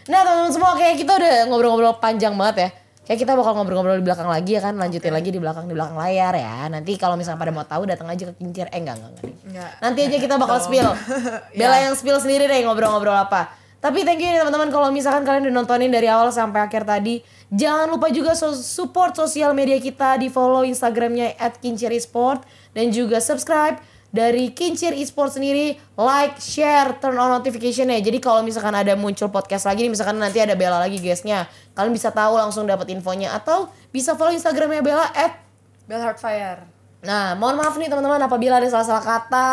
Nah 0.09 0.25
teman-teman 0.25 0.51
semua 0.51 0.73
kayak 0.73 0.97
kita 0.97 1.13
udah 1.21 1.33
ngobrol-ngobrol 1.53 2.01
panjang 2.01 2.33
banget 2.33 2.57
ya. 2.57 2.69
Kayak 3.09 3.25
kita 3.25 3.33
bakal 3.33 3.57
ngobrol-ngobrol 3.57 3.97
di 3.97 4.05
belakang 4.05 4.29
lagi 4.29 4.53
ya 4.53 4.61
kan, 4.61 4.77
lanjutin 4.77 5.09
lagi 5.09 5.33
di 5.33 5.41
belakang 5.41 5.65
di 5.65 5.73
belakang 5.73 5.97
layar 5.97 6.29
ya. 6.37 6.69
Nanti 6.69 6.93
kalau 6.93 7.17
misalnya 7.17 7.41
pada 7.41 7.49
mau 7.49 7.65
tahu 7.65 7.89
datang 7.89 8.05
aja 8.05 8.29
ke 8.29 8.37
kincir. 8.37 8.69
Eh 8.69 8.77
enggak 8.77 9.01
enggak 9.01 9.11
enggak. 9.17 9.25
Enggak. 9.49 9.71
Nanti 9.81 9.99
aja 10.05 10.17
kita 10.21 10.35
bakal 10.37 10.61
spill. 10.61 10.85
Bella 11.57 11.77
yang 11.89 11.97
spill 11.97 12.21
sendiri 12.21 12.45
deh 12.45 12.61
ngobrol-ngobrol 12.69 13.17
apa. 13.17 13.49
Tapi 13.81 14.05
thank 14.05 14.21
you 14.21 14.29
nih 14.29 14.45
teman-teman 14.45 14.69
kalau 14.69 14.93
misalkan 14.93 15.25
kalian 15.25 15.49
udah 15.49 15.55
nontonin 15.57 15.89
dari 15.89 16.05
awal 16.05 16.29
sampai 16.29 16.69
akhir 16.69 16.85
tadi. 16.85 17.25
Jangan 17.49 17.89
lupa 17.89 18.13
juga 18.13 18.37
so- 18.37 18.53
support 18.53 19.17
sosial 19.17 19.57
media 19.57 19.81
kita 19.81 20.21
di 20.21 20.29
follow 20.29 20.61
Instagramnya 20.61 21.33
at 21.41 21.57
Kincir 21.57 21.89
Esport 21.89 22.45
dan 22.77 22.93
juga 22.93 23.17
subscribe 23.17 23.81
dari 24.09 24.49
Kincir 24.53 24.97
Esport 24.97 25.29
sendiri 25.33 25.77
like, 25.93 26.41
share, 26.41 26.97
turn 26.97 27.17
on 27.17 27.29
notification 27.39 27.93
ya. 27.93 28.01
Jadi 28.01 28.17
kalau 28.17 28.41
misalkan 28.41 28.73
ada 28.73 28.97
muncul 28.97 29.29
podcast 29.29 29.69
lagi 29.69 29.85
nih, 29.85 29.91
misalkan 29.93 30.17
nanti 30.17 30.41
ada 30.41 30.57
Bella 30.57 30.81
lagi 30.81 30.97
guestnya, 30.97 31.45
kalian 31.77 31.93
bisa 31.93 32.09
tahu 32.09 32.37
langsung 32.37 32.65
dapat 32.65 32.89
infonya 32.89 33.37
atau 33.37 33.69
bisa 33.93 34.17
follow 34.17 34.33
Instagramnya 34.33 34.81
Bella 34.81 35.07
at 35.13 35.37
Bell 35.85 36.01
Heartfire. 36.01 36.65
Nah, 37.05 37.37
mohon 37.39 37.55
maaf 37.55 37.79
nih 37.79 37.87
teman-teman 37.87 38.19
apabila 38.19 38.59
ada 38.59 38.67
salah-salah 38.67 39.05
kata, 39.05 39.49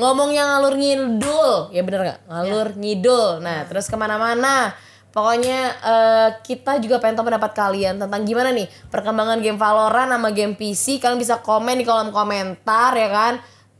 ngomongnya 0.00 0.48
ngalur 0.54 0.74
ngidul, 0.78 1.50
ya 1.74 1.82
bener 1.84 2.00
nggak? 2.06 2.20
Ngalur 2.30 2.68
ngidul. 2.78 3.28
Nah, 3.44 3.68
terus 3.68 3.90
ke 3.90 3.96
mana-mana. 3.98 4.72
Pokoknya 5.16 5.72
eh, 5.80 6.28
kita 6.44 6.76
juga 6.76 7.00
pengen 7.00 7.16
tahu 7.16 7.32
pendapat 7.32 7.56
kalian 7.56 7.96
tentang 7.96 8.20
gimana 8.28 8.52
nih 8.52 8.68
perkembangan 8.92 9.40
game 9.40 9.56
Valorant 9.56 10.12
sama 10.12 10.28
game 10.28 10.52
PC. 10.52 11.00
Kalian 11.00 11.16
bisa 11.16 11.40
komen 11.40 11.80
di 11.80 11.88
kolom 11.88 12.12
komentar 12.12 12.92
ya 12.92 13.08
kan. 13.08 13.34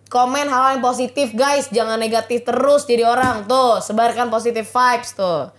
Komen 0.07 0.47
hal 0.47 0.79
yang 0.79 0.83
positif 0.83 1.35
guys, 1.35 1.67
jangan 1.75 1.99
negatif 1.99 2.47
terus 2.47 2.87
jadi 2.87 3.07
orang 3.07 3.47
tuh. 3.51 3.83
Sebarkan 3.83 4.31
positive 4.31 4.67
vibes 4.67 5.19
tuh. 5.19 5.51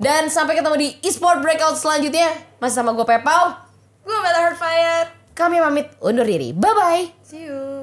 Dan 0.00 0.32
sampai 0.32 0.58
ketemu 0.58 0.76
di 0.80 0.88
eSport 1.04 1.44
Breakout 1.44 1.76
selanjutnya. 1.78 2.32
Masih 2.58 2.82
sama 2.82 2.96
gue 2.96 3.06
Pepau. 3.06 3.54
Gue 4.02 4.18
Bell 4.18 4.38
Heartfire. 4.38 5.12
Kami 5.32 5.62
pamit 5.62 5.86
undur 6.02 6.26
diri. 6.26 6.50
Bye-bye. 6.52 7.22
See 7.24 7.46
you. 7.46 7.81